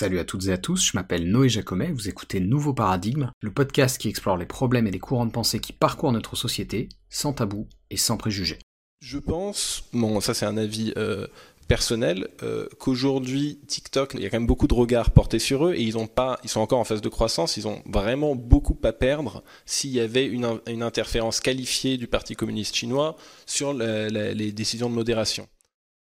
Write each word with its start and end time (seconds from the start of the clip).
Salut 0.00 0.20
à 0.20 0.24
toutes 0.24 0.46
et 0.46 0.52
à 0.52 0.58
tous, 0.58 0.84
je 0.84 0.92
m'appelle 0.94 1.28
Noé 1.28 1.48
Jacomet, 1.48 1.90
vous 1.90 2.08
écoutez 2.08 2.38
Nouveau 2.38 2.72
Paradigme, 2.72 3.32
le 3.40 3.50
podcast 3.50 3.98
qui 3.98 4.08
explore 4.08 4.36
les 4.36 4.46
problèmes 4.46 4.86
et 4.86 4.92
les 4.92 5.00
courants 5.00 5.26
de 5.26 5.32
pensée 5.32 5.58
qui 5.58 5.72
parcourent 5.72 6.12
notre 6.12 6.36
société, 6.36 6.88
sans 7.08 7.32
tabou 7.32 7.66
et 7.90 7.96
sans 7.96 8.16
préjugés. 8.16 8.60
Je 9.00 9.18
pense, 9.18 9.88
bon 9.92 10.20
ça 10.20 10.34
c'est 10.34 10.46
un 10.46 10.56
avis 10.56 10.92
euh, 10.96 11.26
personnel, 11.66 12.28
euh, 12.44 12.68
qu'aujourd'hui 12.78 13.58
TikTok, 13.66 14.12
il 14.14 14.20
y 14.20 14.26
a 14.26 14.30
quand 14.30 14.38
même 14.38 14.46
beaucoup 14.46 14.68
de 14.68 14.74
regards 14.74 15.10
portés 15.10 15.40
sur 15.40 15.66
eux 15.66 15.74
et 15.74 15.82
ils 15.82 15.98
ont 15.98 16.06
pas, 16.06 16.38
ils 16.44 16.48
sont 16.48 16.60
encore 16.60 16.78
en 16.78 16.84
phase 16.84 17.00
de 17.00 17.08
croissance, 17.08 17.56
ils 17.56 17.66
ont 17.66 17.82
vraiment 17.84 18.36
beaucoup 18.36 18.78
à 18.84 18.92
perdre 18.92 19.42
s'il 19.66 19.90
y 19.90 19.98
avait 19.98 20.26
une, 20.26 20.60
interférence 20.80 21.40
qualifiée 21.40 21.96
du 21.96 22.06
Parti 22.06 22.36
communiste 22.36 22.76
chinois 22.76 23.16
sur 23.46 23.74
les 23.74 24.52
décisions 24.52 24.88
de 24.88 24.94
modération. 24.94 25.48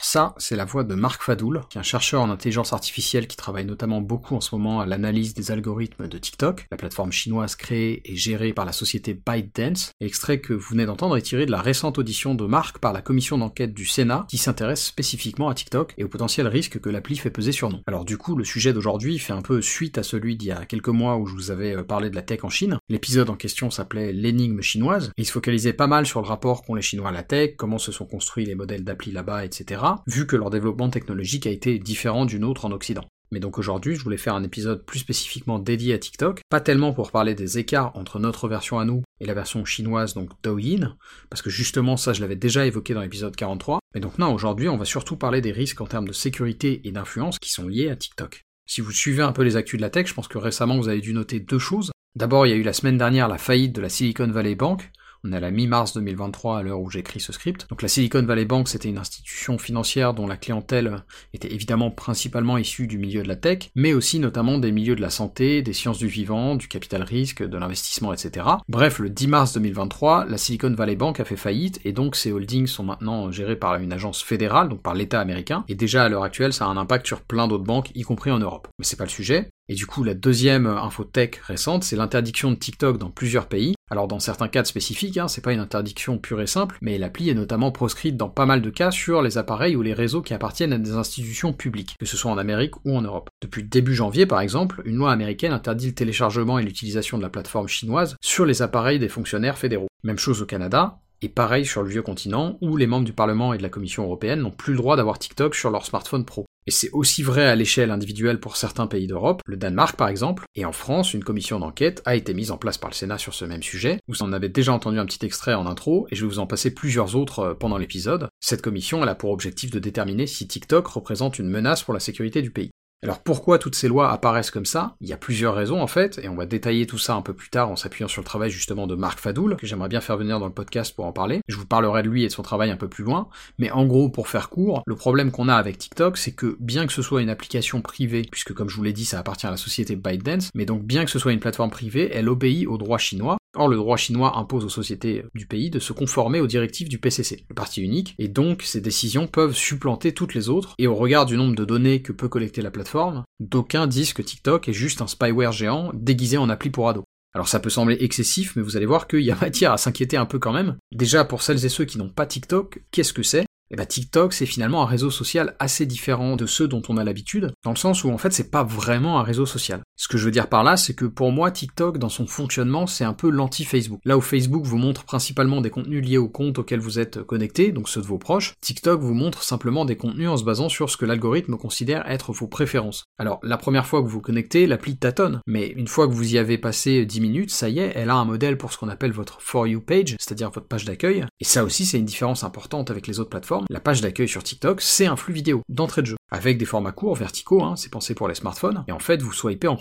Ça, 0.09 0.37
c'est 0.38 0.55
la 0.55 0.65
voix 0.65 0.84
de 0.84 0.95
Marc 0.95 1.20
Fadoul, 1.20 1.62
qui 1.69 1.78
est 1.78 1.80
un 1.80 1.83
chercheur 1.83 2.23
en 2.23 2.30
intelligence 2.30 2.73
artificielle 2.73 3.27
qui 3.27 3.37
travaille 3.37 3.65
notamment 3.65 4.01
beaucoup 4.01 4.37
en 4.37 4.41
ce 4.41 4.55
moment 4.55 4.79
à 4.79 4.87
l'analyse 4.87 5.34
des 5.34 5.51
algorithmes 5.51 6.06
de 6.06 6.16
TikTok, 6.16 6.69
la 6.70 6.77
plateforme 6.77 7.10
chinoise 7.10 7.56
créée 7.56 8.02
et 8.05 8.15
gérée 8.15 8.52
par 8.52 8.65
la 8.65 8.70
société 8.70 9.15
ByteDance. 9.15 9.91
L'extrait 10.01 10.41
que 10.41 10.52
vous 10.52 10.69
venez 10.70 10.87
d'entendre 10.87 11.16
est 11.16 11.23
tiré 11.23 11.45
de 11.45 11.51
la 11.51 11.60
récente 11.60 11.98
audition 11.98 12.37
de 12.37 12.46
Marc 12.46 12.79
par 12.79 12.92
la 12.92 13.02
commission 13.02 13.37
d'enquête 13.37 13.74
du 13.74 13.84
Sénat 13.84 14.27
qui 14.30 14.38
s'intéresse 14.38 14.84
spécifiquement 14.84 15.48
à 15.48 15.55
TikTok 15.55 15.92
et 15.98 16.05
au 16.05 16.09
potentiel 16.09 16.46
risque 16.46 16.79
que 16.79 16.88
l'appli 16.88 17.16
fait 17.16 17.30
peser 17.30 17.51
sur 17.51 17.68
nous. 17.68 17.80
Alors 17.88 18.04
du 18.04 18.16
coup, 18.16 18.37
le 18.37 18.45
sujet 18.45 18.73
d'aujourd'hui 18.73 19.18
fait 19.18 19.32
un 19.32 19.43
peu 19.43 19.60
suite 19.60 19.98
à 19.98 20.04
celui 20.04 20.37
d'il 20.37 20.51
y 20.51 20.52
a 20.52 20.66
quelques 20.66 20.87
mois 20.87 21.16
où 21.16 21.27
je 21.27 21.34
vous 21.34 21.51
avais 21.51 21.74
euh, 21.74 21.82
parlé 21.82 22.10
de 22.10 22.15
la 22.15 22.23
tech 22.23 22.45
en 22.45 22.48
Chine. 22.48 22.79
L'épisode 22.88 23.29
en 23.29 23.34
question 23.34 23.73
s'appelait 23.73 24.12
L'énigme 24.12 24.62
chinoise, 24.62 25.10
il 25.16 25.26
se 25.26 25.32
focalisait 25.32 25.73
pas 25.73 25.88
mal 25.88 26.07
sur 26.07 26.23
le 26.23 26.29
rapport 26.29 26.63
qu'ont 26.63 26.76
les 26.76 26.82
Chinois 26.82 27.09
à 27.09 27.13
la 27.13 27.24
tech, 27.24 27.57
comment 27.57 27.79
se 27.79 27.91
sont 27.91 28.07
construits 28.07 28.46
les 28.46 28.54
modèles 28.54 28.85
d'appli 28.85 29.10
là-bas, 29.10 29.45
etc 29.45 29.96
vu 30.07 30.27
que 30.27 30.37
leur 30.37 30.51
développement 30.51 30.91
technologique 30.91 31.47
a 31.47 31.51
été 31.51 31.79
différent 31.79 32.25
d'une 32.25 32.45
autre 32.45 32.65
en 32.65 32.73
Occident. 32.73 33.05
Mais 33.33 33.41
donc 33.41 33.59
aujourd'hui, 33.59 33.97
je 33.97 34.05
voulais 34.05 34.16
faire 34.16 34.35
un 34.35 34.45
épisode 34.45 34.85
plus 34.85 35.01
spécifiquement 35.01 35.59
dédié 35.59 35.95
à 35.95 35.99
TikTok, 35.99 36.43
pas 36.49 36.61
tellement 36.61 36.93
pour 36.93 37.11
parler 37.11 37.35
des 37.35 37.59
écarts 37.59 37.97
entre 37.97 38.21
notre 38.21 38.49
version 38.49 38.79
à 38.79 38.85
nous 38.85 39.03
et 39.21 39.27
la 39.27 39.35
version 39.35 39.65
chinoise, 39.65 40.15
donc 40.15 40.30
Douyin, 40.43 40.97
parce 41.29 41.43
que 41.43 41.51
justement 41.51 41.97
ça 41.97 42.13
je 42.13 42.21
l'avais 42.21 42.37
déjà 42.37 42.66
évoqué 42.66 42.95
dans 42.95 43.01
l'épisode 43.01 43.35
43, 43.35 43.80
mais 43.95 44.01
donc 44.01 44.19
non, 44.19 44.33
aujourd'hui 44.33 44.69
on 44.69 44.77
va 44.77 44.85
surtout 44.85 45.16
parler 45.16 45.41
des 45.41 45.53
risques 45.53 45.80
en 45.80 45.87
termes 45.87 46.07
de 46.07 46.13
sécurité 46.13 46.83
et 46.85 46.93
d'influence 46.93 47.38
qui 47.41 47.51
sont 47.51 47.66
liés 47.66 47.91
à 47.91 47.97
TikTok. 47.97 48.43
Si 48.69 48.81
vous 48.81 48.93
suivez 48.93 49.23
un 49.23 49.33
peu 49.33 49.43
les 49.43 49.57
actus 49.57 49.79
de 49.79 49.83
la 49.83 49.91
tech, 49.91 50.07
je 50.07 50.15
pense 50.15 50.29
que 50.29 50.38
récemment 50.38 50.77
vous 50.77 50.88
avez 50.88 51.01
dû 51.01 51.13
noter 51.13 51.41
deux 51.41 51.59
choses. 51.59 51.91
D'abord, 52.16 52.47
il 52.47 52.51
y 52.51 52.53
a 52.53 52.57
eu 52.57 52.63
la 52.63 52.73
semaine 52.73 52.99
dernière 52.99 53.29
la 53.29 53.38
faillite 53.38 53.75
de 53.75 53.81
la 53.81 53.88
Silicon 53.88 54.29
Valley 54.29 54.55
Bank, 54.55 54.91
on 55.27 55.32
est 55.32 55.37
à 55.37 55.41
la 55.41 55.51
mi-mars 55.51 55.95
2023 55.95 56.59
à 56.59 56.63
l'heure 56.63 56.80
où 56.80 56.91
j'écris 56.91 57.21
ce 57.21 57.32
script. 57.32 57.66
Donc 57.69 57.82
la 57.82 57.88
Silicon 57.88 58.23
Valley 58.23 58.45
Bank, 58.45 58.69
c'était 58.69 58.88
une 58.88 58.99
institution 58.99 59.59
financière 59.59 60.15
dont 60.15 60.27
la 60.27 60.37
clientèle 60.37 61.02
était 61.35 61.52
évidemment 61.52 61.91
principalement 61.91 62.59
issue 62.59 62.87
du 62.87 62.99
milieu 62.99 63.23
de 63.23 63.29
la 63.29 63.37
tech, 63.37 63.71
mais 63.74 63.93
aussi 63.93 64.19
notamment 64.19 64.59
des 64.59 64.72
milieux 64.72 64.97
de 64.97 65.00
la 65.00 65.10
santé, 65.10 65.62
des 65.62 65.72
sciences 65.72 65.99
du 65.99 66.06
vivant, 66.06 66.54
du 66.54 66.69
capital 66.69 67.03
risque, 67.03 67.43
de 67.43 67.59
l'investissement, 67.59 68.12
etc. 68.12 68.47
Bref, 68.69 68.99
le 68.99 69.10
10 69.10 69.28
mars 69.28 69.53
2023, 69.54 70.27
la 70.27 70.38
Silicon 70.38 70.72
Valley 70.72 70.97
Bank 70.97 71.21
a 71.21 71.25
fait 71.25 71.37
faillite, 71.37 71.81
et 71.84 71.93
donc 71.93 72.16
ces 72.16 72.32
holdings 72.32 72.66
sont 72.66 72.84
maintenant 72.84 73.31
gérés 73.31 73.56
par 73.56 73.75
une 73.77 73.93
agence 73.93 74.22
fédérale, 74.22 74.69
donc 74.69 74.82
par 74.82 74.94
l'État 74.94 75.21
américain, 75.21 75.65
et 75.69 75.75
déjà 75.75 76.04
à 76.04 76.09
l'heure 76.09 76.25
actuelle, 76.25 76.53
ça 76.53 76.66
a 76.66 76.69
un 76.69 76.77
impact 76.77 77.06
sur 77.06 77.21
plein 77.21 77.49
d'autres 77.49 77.65
banques, 77.65 77.91
y 77.94 78.03
compris 78.03 78.31
en 78.31 78.38
Europe. 78.38 78.69
Mais 78.78 78.84
c'est 78.84 78.97
pas 78.97 79.04
le 79.04 79.10
sujet. 79.10 79.50
Et 79.69 79.75
du 79.75 79.87
coup, 79.87 80.04
la 80.04 80.15
deuxième 80.15 80.66
info 80.66 81.03
tech 81.03 81.41
récente, 81.43 81.82
c'est 81.82 81.97
l'interdiction 81.97 82.50
de 82.50 82.56
TikTok 82.56 82.99
dans 82.99 83.10
plusieurs 83.10 83.49
pays. 83.49 83.75
Alors 83.88 84.09
dans 84.09 84.19
certains 84.19 84.48
cas 84.48 84.65
spécifiques, 84.65 85.16
hein, 85.16 85.28
c'est 85.28 85.44
pas 85.44 85.53
une 85.53 85.60
interdiction 85.60 86.19
pure 86.19 86.41
et 86.41 86.48
simple, 86.48 86.76
mais 86.81 86.98
l'appli 86.98 87.31
est 87.31 87.34
notamment 87.34 87.70
proscrite 87.70 88.16
dans 88.16 88.28
pas 88.28 88.44
mal 88.44 88.60
de 88.60 88.70
cas 88.70 88.91
sur 88.91 89.22
les 89.22 89.38
appareils 89.38 89.76
ou 89.76 89.82
les 89.82 89.94
réseaux 89.94 90.22
qui 90.22 90.34
appartiennent 90.34 90.72
à 90.72 90.78
des 90.78 90.94
institutions 90.94 91.52
publiques, 91.52 91.94
que 92.00 92.06
ce 92.06 92.16
soit 92.16 92.32
en 92.32 92.38
Amérique 92.38 92.75
ou 92.84 92.96
en 92.96 93.02
Europe. 93.02 93.30
Depuis 93.41 93.62
début 93.62 93.94
janvier, 93.94 94.26
par 94.26 94.41
exemple, 94.41 94.82
une 94.86 94.96
loi 94.96 95.12
américaine 95.12 95.52
interdit 95.52 95.86
le 95.86 95.94
téléchargement 95.94 96.58
et 96.58 96.64
l'utilisation 96.64 97.16
de 97.16 97.22
la 97.22 97.30
plateforme 97.30 97.69
chinoise 97.69 98.16
sur 98.25 98.44
les 98.44 98.60
appareils 98.60 98.98
des 98.98 99.08
fonctionnaires 99.08 99.56
fédéraux. 99.56 99.86
Même 100.02 100.19
chose 100.19 100.42
au 100.42 100.46
Canada, 100.46 100.98
et 101.22 101.28
pareil 101.28 101.64
sur 101.64 101.84
le 101.84 101.88
vieux 101.88 102.02
continent, 102.02 102.58
où 102.60 102.76
les 102.76 102.88
membres 102.88 103.06
du 103.06 103.12
Parlement 103.12 103.52
et 103.52 103.58
de 103.58 103.62
la 103.62 103.69
Commission 103.69 104.02
européenne 104.02 104.41
n'ont 104.41 104.50
plus 104.50 104.72
le 104.72 104.78
droit 104.78 104.96
d'avoir 104.96 105.20
TikTok 105.20 105.54
sur 105.54 105.70
leur 105.70 105.86
smartphone 105.86 106.25
pro. 106.25 106.44
Et 106.66 106.72
c'est 106.72 106.91
aussi 106.91 107.22
vrai 107.22 107.47
à 107.47 107.54
l'échelle 107.54 107.91
individuelle 107.91 108.41
pour 108.41 108.56
certains 108.56 108.87
pays 108.88 109.06
d'Europe, 109.06 109.41
le 109.47 109.56
Danemark 109.56 109.97
par 109.97 110.09
exemple, 110.09 110.44
et 110.56 110.65
en 110.65 110.72
France, 110.72 111.15
une 111.15 111.22
commission 111.22 111.60
d'enquête 111.60 112.03
a 112.04 112.16
été 112.16 112.34
mise 112.34 112.50
en 112.50 112.59
place 112.59 112.77
par 112.77 112.91
le 112.91 112.94
Sénat 112.94 113.19
sur 113.19 113.34
ce 113.34 113.44
même 113.44 113.62
sujet. 113.62 114.00
Vous 114.09 114.22
en 114.22 114.32
avez 114.32 114.49
déjà 114.49 114.72
entendu 114.72 114.99
un 114.99 115.06
petit 115.06 115.25
extrait 115.25 115.55
en 115.55 115.66
intro, 115.66 116.09
et 116.10 116.16
je 116.16 116.22
vais 116.25 116.28
vous 116.28 116.41
en 116.41 116.47
passer 116.47 116.75
plusieurs 116.75 117.15
autres 117.15 117.38
euh, 117.41 117.55
pendant 117.55 117.78
l'épisode. 117.78 118.28
Cette 118.41 118.62
commission, 118.62 119.03
elle 119.03 119.09
a 119.09 119.15
pour 119.15 119.31
objectif 119.31 119.71
de 119.71 119.78
déterminer 119.78 120.26
si 120.26 120.49
TikTok 120.49 120.87
représente 120.88 121.38
une 121.38 121.49
menace 121.49 121.82
pour 121.82 121.94
la 121.94 122.00
sécurité 122.00 122.43
du 122.43 122.50
pays. 122.50 122.71
Alors 123.02 123.22
pourquoi 123.22 123.58
toutes 123.58 123.74
ces 123.74 123.88
lois 123.88 124.10
apparaissent 124.10 124.50
comme 124.50 124.64
ça? 124.64 124.96
Il 125.00 125.08
y 125.08 125.12
a 125.12 125.18
plusieurs 125.18 125.54
raisons 125.54 125.82
en 125.82 125.86
fait, 125.86 126.18
et 126.22 126.28
on 126.28 126.34
va 126.34 126.46
détailler 126.46 126.86
tout 126.86 126.98
ça 126.98 127.14
un 127.14 127.20
peu 127.20 127.34
plus 127.34 127.50
tard 127.50 127.70
en 127.70 127.76
s'appuyant 127.76 128.08
sur 128.08 128.22
le 128.22 128.26
travail 128.26 128.50
justement 128.50 128.86
de 128.86 128.94
Marc 128.94 129.18
Fadoul, 129.18 129.56
que 129.56 129.66
j'aimerais 129.66 129.90
bien 129.90 130.00
faire 130.00 130.16
venir 130.16 130.40
dans 130.40 130.46
le 130.46 130.52
podcast 130.52 130.96
pour 130.96 131.04
en 131.04 131.12
parler. 131.12 131.40
Je 131.46 131.56
vous 131.56 131.66
parlerai 131.66 132.02
de 132.02 132.08
lui 132.08 132.24
et 132.24 132.28
de 132.28 132.32
son 132.32 132.42
travail 132.42 132.70
un 132.70 132.76
peu 132.76 132.88
plus 132.88 133.04
loin, 133.04 133.28
mais 133.58 133.70
en 133.70 133.84
gros, 133.84 134.08
pour 134.08 134.28
faire 134.28 134.48
court, 134.48 134.82
le 134.86 134.94
problème 134.96 135.30
qu'on 135.30 135.48
a 135.48 135.54
avec 135.54 135.76
TikTok, 135.76 136.16
c'est 136.16 136.32
que 136.32 136.56
bien 136.58 136.86
que 136.86 136.92
ce 136.92 137.02
soit 137.02 137.20
une 137.20 137.28
application 137.28 137.82
privée, 137.82 138.26
puisque 138.30 138.54
comme 138.54 138.70
je 138.70 138.76
vous 138.76 138.82
l'ai 138.82 138.94
dit, 138.94 139.04
ça 139.04 139.18
appartient 139.18 139.46
à 139.46 139.50
la 139.50 139.56
société 139.58 139.94
ByteDance, 139.94 140.50
mais 140.54 140.64
donc 140.64 140.82
bien 140.82 141.04
que 141.04 141.10
ce 141.10 141.18
soit 141.18 141.32
une 141.32 141.40
plateforme 141.40 141.70
privée, 141.70 142.10
elle 142.12 142.30
obéit 142.30 142.66
aux 142.66 142.78
droits 142.78 142.98
chinois, 142.98 143.36
Or, 143.59 143.69
le 143.69 143.77
droit 143.77 143.97
chinois 143.97 144.37
impose 144.37 144.67
aux 144.67 144.71
sociétés 144.71 145.25
du 145.34 145.47
pays 145.47 145.71
de 145.71 145.78
se 145.78 145.94
conformer 145.94 146.41
aux 146.41 146.47
directives 146.47 146.91
du 146.91 146.99
PCC, 146.99 147.47
le 147.49 147.55
parti 147.55 147.81
unique, 147.81 148.15
et 148.19 148.28
donc 148.28 148.62
ces 148.62 148.83
décisions 148.83 149.27
peuvent 149.27 149.55
supplanter 149.55 150.12
toutes 150.12 150.34
les 150.34 150.50
autres, 150.50 150.75
et 150.78 150.87
au 150.87 150.94
regard 150.94 151.25
du 151.25 151.39
nombre 151.39 151.56
de 151.56 151.65
données 151.65 152.03
que 152.03 152.12
peut 152.12 152.28
collecter 152.28 152.61
la 152.61 152.71
plateforme, 152.71 153.25
d'aucuns 153.41 153.87
disent 153.87 154.12
que 154.12 154.22
TikTok 154.22 154.69
est 154.69 154.75
juste 154.75 155.00
un 155.00 155.06
spyware 155.06 155.53
géant 155.53 155.91
déguisé 155.94 156.37
en 156.37 156.50
appli 156.50 156.69
pour 156.69 156.89
ados. 156.89 157.05
Alors 157.34 157.49
ça 157.49 157.61
peut 157.61 157.71
sembler 157.71 157.97
excessif, 158.00 158.56
mais 158.56 158.62
vous 158.62 158.77
allez 158.77 158.87
voir 158.87 159.09
qu'il 159.09 159.21
y 159.21 159.31
a 159.31 159.37
matière 159.41 159.73
à 159.73 159.78
s'inquiéter 159.78 160.19
un 160.19 160.27
peu 160.27 160.38
quand 160.38 160.53
même. 160.53 160.77
Déjà, 160.93 161.25
pour 161.25 161.43
celles 161.43 161.65
et 161.65 161.71
ceux 161.71 161.87
qui 161.87 161.99
n'ont 161.99 162.11
pas 162.11 162.27
TikTok, 162.27 162.83
qu'est-ce 162.91 163.12
que 163.15 163.23
c'est? 163.23 163.47
Eh 163.71 163.77
bah 163.77 163.87
TikTok 163.87 164.33
c'est 164.33 164.47
finalement 164.47 164.83
un 164.83 164.87
réseau 164.87 165.11
social 165.11 165.56
assez 165.59 165.87
différent 165.87 166.37
de 166.37 166.47
ceux 166.47 166.69
dont 166.69 166.83
on 166.88 166.99
a 166.99 167.05
l'habitude, 167.05 167.53
dans 167.65 167.73
le 167.73 167.77
sens 167.77 168.05
où 168.05 168.11
en 168.11 168.19
fait 168.19 168.33
c'est 168.33 168.50
pas 168.50 168.62
vraiment 168.62 169.19
un 169.19 169.25
réseau 169.25 169.44
social. 169.44 169.81
Ce 169.98 170.08
que 170.08 170.18
je 170.18 170.26
veux 170.26 170.30
dire 170.30 170.50
par 170.50 170.62
là, 170.62 170.76
c'est 170.76 170.92
que 170.92 171.06
pour 171.06 171.32
moi 171.32 171.50
TikTok 171.50 171.96
dans 171.96 172.10
son 172.10 172.26
fonctionnement 172.26 172.86
c'est 172.86 173.04
un 173.04 173.14
peu 173.14 173.30
l'anti-Facebook. 173.30 173.98
Là 174.04 174.18
où 174.18 174.20
Facebook 174.20 174.66
vous 174.66 174.76
montre 174.76 175.04
principalement 175.04 175.62
des 175.62 175.70
contenus 175.70 176.04
liés 176.04 176.18
au 176.18 176.28
compte 176.28 176.58
auquel 176.58 176.80
vous 176.80 176.98
êtes 176.98 177.22
connecté, 177.22 177.72
donc 177.72 177.88
ceux 177.88 178.02
de 178.02 178.06
vos 178.06 178.18
proches, 178.18 178.52
TikTok 178.60 179.00
vous 179.00 179.14
montre 179.14 179.42
simplement 179.42 179.86
des 179.86 179.96
contenus 179.96 180.28
en 180.28 180.36
se 180.36 180.44
basant 180.44 180.68
sur 180.68 180.90
ce 180.90 180.98
que 180.98 181.06
l'algorithme 181.06 181.56
considère 181.56 182.06
être 182.10 182.32
vos 182.32 182.46
préférences. 182.46 183.06
Alors 183.16 183.40
la 183.42 183.56
première 183.56 183.86
fois 183.86 184.00
que 184.02 184.06
vous 184.06 184.16
vous 184.16 184.20
connectez, 184.20 184.66
l'appli 184.66 184.98
tâtonne, 184.98 185.40
mais 185.46 185.68
une 185.68 185.88
fois 185.88 186.06
que 186.06 186.12
vous 186.12 186.34
y 186.34 186.36
avez 186.36 186.58
passé 186.58 187.06
10 187.06 187.20
minutes, 187.22 187.50
ça 187.50 187.70
y 187.70 187.78
est, 187.78 187.92
elle 187.94 188.10
a 188.10 188.16
un 188.16 188.26
modèle 188.26 188.58
pour 188.58 188.74
ce 188.74 188.78
qu'on 188.78 188.90
appelle 188.90 189.12
votre 189.12 189.40
For 189.40 189.66
You 189.66 189.80
page, 189.80 190.16
c'est-à-dire 190.18 190.50
votre 190.50 190.68
page 190.68 190.84
d'accueil, 190.84 191.24
et 191.40 191.44
ça 191.44 191.64
aussi 191.64 191.86
c'est 191.86 191.98
une 191.98 192.04
différence 192.04 192.44
importante 192.44 192.90
avec 192.90 193.06
les 193.06 193.18
autres 193.18 193.30
plateformes. 193.30 193.64
La 193.70 193.80
page 193.80 194.02
d'accueil 194.02 194.28
sur 194.28 194.42
TikTok, 194.42 194.82
c'est 194.82 195.06
un 195.06 195.16
flux 195.16 195.32
vidéo 195.32 195.62
d'entrée 195.70 196.02
de 196.02 196.08
jeu, 196.08 196.16
avec 196.30 196.58
des 196.58 196.66
formats 196.66 196.92
courts, 196.92 197.16
verticaux, 197.16 197.62
hein, 197.62 197.76
c'est 197.76 197.90
pensé 197.90 198.14
pour 198.14 198.28
les 198.28 198.34
smartphones, 198.34 198.84
et 198.88 198.92
en 198.92 198.98
fait 198.98 199.22
vous 199.22 199.32
swipez 199.32 199.68
en 199.68 199.76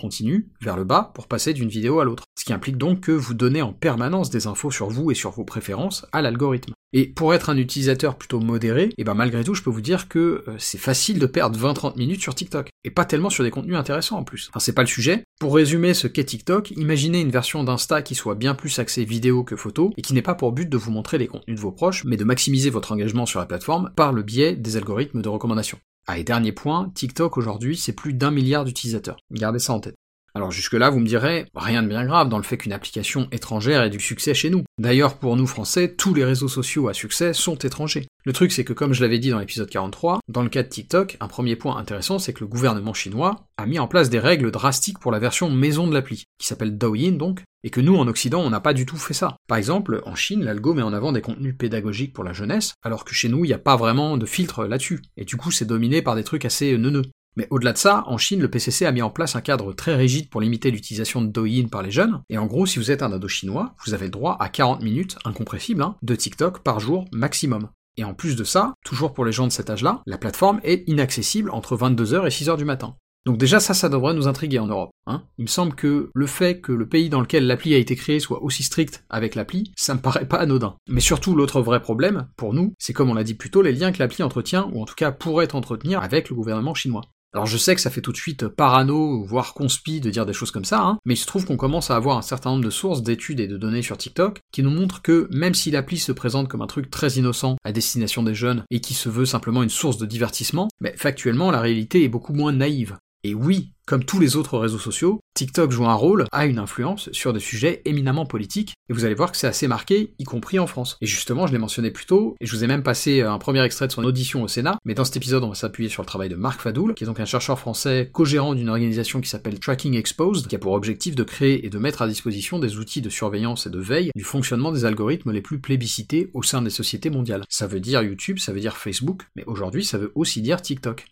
vers 0.60 0.76
le 0.76 0.84
bas 0.84 1.10
pour 1.14 1.26
passer 1.26 1.52
d'une 1.52 1.68
vidéo 1.68 2.00
à 2.00 2.04
l'autre. 2.04 2.24
Ce 2.38 2.44
qui 2.44 2.52
implique 2.52 2.78
donc 2.78 3.00
que 3.00 3.12
vous 3.12 3.34
donnez 3.34 3.62
en 3.62 3.72
permanence 3.72 4.30
des 4.30 4.46
infos 4.46 4.70
sur 4.70 4.88
vous 4.88 5.10
et 5.10 5.14
sur 5.14 5.30
vos 5.30 5.44
préférences 5.44 6.06
à 6.12 6.22
l'algorithme. 6.22 6.72
Et 6.92 7.06
pour 7.06 7.34
être 7.34 7.50
un 7.50 7.56
utilisateur 7.56 8.16
plutôt 8.16 8.40
modéré, 8.40 8.84
et 8.84 8.94
eh 8.98 9.04
ben 9.04 9.14
malgré 9.14 9.42
tout, 9.44 9.54
je 9.54 9.62
peux 9.62 9.70
vous 9.70 9.80
dire 9.80 10.08
que 10.08 10.44
euh, 10.48 10.54
c'est 10.58 10.78
facile 10.78 11.18
de 11.18 11.26
perdre 11.26 11.58
20-30 11.58 11.98
minutes 11.98 12.22
sur 12.22 12.34
TikTok. 12.34 12.68
Et 12.84 12.90
pas 12.90 13.04
tellement 13.04 13.28
sur 13.28 13.44
des 13.44 13.50
contenus 13.50 13.76
intéressants 13.76 14.18
en 14.18 14.24
plus. 14.24 14.48
Enfin, 14.50 14.60
c'est 14.60 14.72
pas 14.72 14.82
le 14.82 14.88
sujet. 14.88 15.24
Pour 15.40 15.54
résumer 15.54 15.94
ce 15.94 16.06
qu'est 16.06 16.24
TikTok, 16.24 16.70
imaginez 16.70 17.20
une 17.20 17.30
version 17.30 17.64
d'Insta 17.64 18.02
qui 18.02 18.14
soit 18.14 18.34
bien 18.34 18.54
plus 18.54 18.78
axée 18.78 19.04
vidéo 19.04 19.44
que 19.44 19.56
photo, 19.56 19.92
et 19.96 20.02
qui 20.02 20.14
n'ait 20.14 20.22
pas 20.22 20.34
pour 20.34 20.52
but 20.52 20.68
de 20.68 20.76
vous 20.76 20.90
montrer 20.90 21.18
les 21.18 21.26
contenus 21.26 21.56
de 21.56 21.60
vos 21.60 21.72
proches, 21.72 22.04
mais 22.04 22.16
de 22.16 22.24
maximiser 22.24 22.70
votre 22.70 22.92
engagement 22.92 23.26
sur 23.26 23.40
la 23.40 23.46
plateforme 23.46 23.90
par 23.96 24.12
le 24.12 24.22
biais 24.22 24.54
des 24.56 24.76
algorithmes 24.76 25.22
de 25.22 25.28
recommandation. 25.28 25.78
Ah, 26.08 26.18
et 26.18 26.24
dernier 26.24 26.52
point, 26.52 26.90
TikTok 26.94 27.36
aujourd'hui, 27.36 27.76
c'est 27.76 27.92
plus 27.92 28.12
d'un 28.12 28.30
milliard 28.30 28.64
d'utilisateurs. 28.64 29.16
Gardez 29.32 29.58
ça 29.58 29.72
en 29.72 29.80
tête. 29.80 29.96
Alors 30.36 30.50
jusque-là, 30.50 30.90
vous 30.90 31.00
me 31.00 31.06
direz, 31.06 31.46
rien 31.54 31.82
de 31.82 31.88
bien 31.88 32.04
grave 32.04 32.28
dans 32.28 32.36
le 32.36 32.42
fait 32.42 32.58
qu'une 32.58 32.74
application 32.74 33.26
étrangère 33.32 33.82
ait 33.82 33.88
du 33.88 33.98
succès 33.98 34.34
chez 34.34 34.50
nous. 34.50 34.64
D'ailleurs, 34.76 35.16
pour 35.16 35.34
nous 35.34 35.46
Français, 35.46 35.94
tous 35.94 36.12
les 36.12 36.26
réseaux 36.26 36.46
sociaux 36.46 36.88
à 36.88 36.92
succès 36.92 37.32
sont 37.32 37.56
étrangers. 37.56 38.06
Le 38.26 38.34
truc, 38.34 38.52
c'est 38.52 38.62
que 38.62 38.74
comme 38.74 38.92
je 38.92 39.00
l'avais 39.00 39.18
dit 39.18 39.30
dans 39.30 39.38
l'épisode 39.38 39.70
43, 39.70 40.20
dans 40.28 40.42
le 40.42 40.50
cas 40.50 40.62
de 40.62 40.68
TikTok, 40.68 41.16
un 41.20 41.26
premier 41.26 41.56
point 41.56 41.78
intéressant, 41.78 42.18
c'est 42.18 42.34
que 42.34 42.40
le 42.40 42.48
gouvernement 42.48 42.92
chinois 42.92 43.46
a 43.56 43.64
mis 43.64 43.78
en 43.78 43.88
place 43.88 44.10
des 44.10 44.18
règles 44.18 44.50
drastiques 44.50 44.98
pour 44.98 45.10
la 45.10 45.20
version 45.20 45.48
maison 45.48 45.86
de 45.86 45.94
l'appli, 45.94 46.24
qui 46.38 46.46
s'appelle 46.46 46.76
Douyin 46.76 47.12
donc, 47.12 47.42
et 47.64 47.70
que 47.70 47.80
nous, 47.80 47.96
en 47.96 48.06
Occident, 48.06 48.42
on 48.42 48.50
n'a 48.50 48.60
pas 48.60 48.74
du 48.74 48.84
tout 48.84 48.98
fait 48.98 49.14
ça. 49.14 49.38
Par 49.48 49.56
exemple, 49.56 50.02
en 50.04 50.16
Chine, 50.16 50.44
l'algo 50.44 50.74
met 50.74 50.82
en 50.82 50.92
avant 50.92 51.12
des 51.12 51.22
contenus 51.22 51.56
pédagogiques 51.56 52.12
pour 52.12 52.24
la 52.24 52.34
jeunesse, 52.34 52.74
alors 52.82 53.06
que 53.06 53.14
chez 53.14 53.30
nous, 53.30 53.46
il 53.46 53.48
n'y 53.48 53.54
a 53.54 53.58
pas 53.58 53.76
vraiment 53.76 54.18
de 54.18 54.26
filtre 54.26 54.66
là-dessus, 54.66 55.00
et 55.16 55.24
du 55.24 55.38
coup, 55.38 55.50
c'est 55.50 55.64
dominé 55.64 56.02
par 56.02 56.14
des 56.14 56.24
trucs 56.24 56.44
assez 56.44 56.76
neuneux. 56.76 57.06
Mais 57.36 57.46
au-delà 57.50 57.72
de 57.72 57.78
ça, 57.78 58.04
en 58.06 58.18
Chine, 58.18 58.40
le 58.40 58.50
PCC 58.50 58.86
a 58.86 58.92
mis 58.92 59.02
en 59.02 59.10
place 59.10 59.36
un 59.36 59.40
cadre 59.40 59.72
très 59.72 59.94
rigide 59.94 60.30
pour 60.30 60.40
limiter 60.40 60.70
l'utilisation 60.70 61.20
de 61.20 61.28
Douyin 61.28 61.68
par 61.68 61.82
les 61.82 61.90
jeunes, 61.90 62.22
et 62.30 62.38
en 62.38 62.46
gros, 62.46 62.66
si 62.66 62.78
vous 62.78 62.90
êtes 62.90 63.02
un 63.02 63.12
ado 63.12 63.28
chinois, 63.28 63.74
vous 63.84 63.94
avez 63.94 64.06
le 64.06 64.10
droit 64.10 64.36
à 64.40 64.48
40 64.48 64.82
minutes, 64.82 65.16
incompressible, 65.24 65.82
hein, 65.82 65.96
de 66.02 66.14
TikTok 66.14 66.60
par 66.60 66.80
jour 66.80 67.04
maximum. 67.12 67.68
Et 67.98 68.04
en 68.04 68.14
plus 68.14 68.36
de 68.36 68.44
ça, 68.44 68.74
toujours 68.84 69.12
pour 69.12 69.24
les 69.24 69.32
gens 69.32 69.46
de 69.46 69.52
cet 69.52 69.70
âge-là, 69.70 70.02
la 70.06 70.18
plateforme 70.18 70.60
est 70.64 70.84
inaccessible 70.86 71.50
entre 71.50 71.76
22h 71.76 72.26
et 72.26 72.30
6h 72.30 72.56
du 72.56 72.64
matin. 72.64 72.96
Donc 73.26 73.38
déjà 73.38 73.58
ça, 73.58 73.74
ça 73.74 73.88
devrait 73.88 74.14
nous 74.14 74.28
intriguer 74.28 74.60
en 74.60 74.68
Europe. 74.68 74.90
Hein. 75.06 75.24
Il 75.36 75.42
me 75.42 75.48
semble 75.48 75.74
que 75.74 76.10
le 76.14 76.26
fait 76.26 76.60
que 76.60 76.70
le 76.70 76.88
pays 76.88 77.08
dans 77.08 77.20
lequel 77.20 77.46
l'appli 77.46 77.74
a 77.74 77.78
été 77.78 77.96
créé 77.96 78.20
soit 78.20 78.40
aussi 78.40 78.62
strict 78.62 79.04
avec 79.10 79.34
l'appli, 79.34 79.72
ça 79.76 79.94
me 79.94 80.00
paraît 80.00 80.28
pas 80.28 80.36
anodin. 80.36 80.76
Mais 80.88 81.00
surtout 81.00 81.34
l'autre 81.34 81.60
vrai 81.60 81.82
problème, 81.82 82.28
pour 82.36 82.54
nous, 82.54 82.74
c'est 82.78 82.92
comme 82.92 83.10
on 83.10 83.14
l'a 83.14 83.24
dit 83.24 83.34
plus 83.34 83.50
tôt, 83.50 83.62
les 83.62 83.72
liens 83.72 83.90
que 83.90 83.98
l'appli 83.98 84.22
entretient, 84.22 84.70
ou 84.72 84.80
en 84.80 84.84
tout 84.84 84.94
cas 84.94 85.10
pourrait 85.10 85.56
entretenir 85.56 86.00
avec 86.02 86.28
le 86.30 86.36
gouvernement 86.36 86.74
chinois. 86.74 87.02
Alors 87.36 87.44
je 87.44 87.58
sais 87.58 87.74
que 87.74 87.82
ça 87.82 87.90
fait 87.90 88.00
tout 88.00 88.12
de 88.12 88.16
suite 88.16 88.48
parano, 88.48 89.22
voire 89.22 89.52
conspi 89.52 90.00
de 90.00 90.08
dire 90.08 90.24
des 90.24 90.32
choses 90.32 90.50
comme 90.50 90.64
ça, 90.64 90.80
hein, 90.80 90.98
mais 91.04 91.12
il 91.12 91.18
se 91.18 91.26
trouve 91.26 91.44
qu'on 91.44 91.58
commence 91.58 91.90
à 91.90 91.96
avoir 91.96 92.16
un 92.16 92.22
certain 92.22 92.48
nombre 92.48 92.64
de 92.64 92.70
sources, 92.70 93.02
d'études 93.02 93.40
et 93.40 93.46
de 93.46 93.58
données 93.58 93.82
sur 93.82 93.98
TikTok 93.98 94.40
qui 94.52 94.62
nous 94.62 94.70
montrent 94.70 95.02
que 95.02 95.28
même 95.30 95.52
si 95.52 95.70
l'appli 95.70 95.98
se 95.98 96.12
présente 96.12 96.48
comme 96.48 96.62
un 96.62 96.66
truc 96.66 96.88
très 96.88 97.10
innocent 97.10 97.56
à 97.62 97.72
destination 97.72 98.22
des 98.22 98.34
jeunes 98.34 98.64
et 98.70 98.80
qui 98.80 98.94
se 98.94 99.10
veut 99.10 99.26
simplement 99.26 99.62
une 99.62 99.68
source 99.68 99.98
de 99.98 100.06
divertissement, 100.06 100.68
mais 100.80 100.94
factuellement 100.96 101.50
la 101.50 101.60
réalité 101.60 102.04
est 102.04 102.08
beaucoup 102.08 102.32
moins 102.32 102.52
naïve. 102.52 102.96
Et 103.22 103.34
oui, 103.34 103.74
comme 103.86 104.04
tous 104.04 104.18
les 104.18 104.36
autres 104.36 104.58
réseaux 104.58 104.78
sociaux, 104.78 105.20
TikTok 105.34 105.70
joue 105.70 105.86
un 105.86 105.94
rôle, 105.94 106.24
a 106.32 106.46
une 106.46 106.58
influence 106.58 107.10
sur 107.12 107.32
des 107.32 107.40
sujets 107.40 107.82
éminemment 107.84 108.26
politiques, 108.26 108.74
et 108.88 108.92
vous 108.92 109.04
allez 109.04 109.14
voir 109.14 109.30
que 109.30 109.36
c'est 109.36 109.46
assez 109.46 109.68
marqué, 109.68 110.14
y 110.18 110.24
compris 110.24 110.58
en 110.58 110.66
France. 110.66 110.96
Et 111.00 111.06
justement, 111.06 111.46
je 111.46 111.52
l'ai 111.52 111.58
mentionné 111.58 111.90
plus 111.90 112.06
tôt, 112.06 112.36
et 112.40 112.46
je 112.46 112.56
vous 112.56 112.64
ai 112.64 112.66
même 112.66 112.82
passé 112.82 113.20
un 113.20 113.38
premier 113.38 113.62
extrait 113.62 113.86
de 113.86 113.92
son 113.92 114.02
audition 114.04 114.42
au 114.42 114.48
Sénat, 114.48 114.78
mais 114.84 114.94
dans 114.94 115.04
cet 115.04 115.16
épisode, 115.16 115.44
on 115.44 115.50
va 115.50 115.54
s'appuyer 115.54 115.88
sur 115.88 116.02
le 116.02 116.06
travail 116.06 116.28
de 116.28 116.36
Marc 116.36 116.62
Fadoul, 116.62 116.94
qui 116.94 117.04
est 117.04 117.06
donc 117.06 117.20
un 117.20 117.26
chercheur 117.26 117.58
français 117.58 118.10
co-gérant 118.12 118.54
d'une 118.54 118.70
organisation 118.70 119.20
qui 119.20 119.28
s'appelle 119.28 119.60
Tracking 119.60 119.94
Exposed, 119.94 120.48
qui 120.48 120.56
a 120.56 120.58
pour 120.58 120.72
objectif 120.72 121.14
de 121.14 121.22
créer 121.22 121.64
et 121.64 121.70
de 121.70 121.78
mettre 121.78 122.02
à 122.02 122.08
disposition 122.08 122.58
des 122.58 122.78
outils 122.78 123.02
de 123.02 123.10
surveillance 123.10 123.66
et 123.66 123.70
de 123.70 123.78
veille 123.78 124.10
du 124.16 124.24
fonctionnement 124.24 124.72
des 124.72 124.84
algorithmes 124.84 125.32
les 125.32 125.42
plus 125.42 125.60
plébiscités 125.60 126.30
au 126.34 126.42
sein 126.42 126.62
des 126.62 126.70
sociétés 126.70 127.10
mondiales. 127.10 127.44
Ça 127.48 127.66
veut 127.66 127.80
dire 127.80 128.02
YouTube, 128.02 128.38
ça 128.38 128.52
veut 128.52 128.60
dire 128.60 128.76
Facebook, 128.76 129.22
mais 129.36 129.44
aujourd'hui, 129.46 129.84
ça 129.84 129.98
veut 129.98 130.12
aussi 130.14 130.42
dire 130.42 130.60
TikTok. 130.60 131.06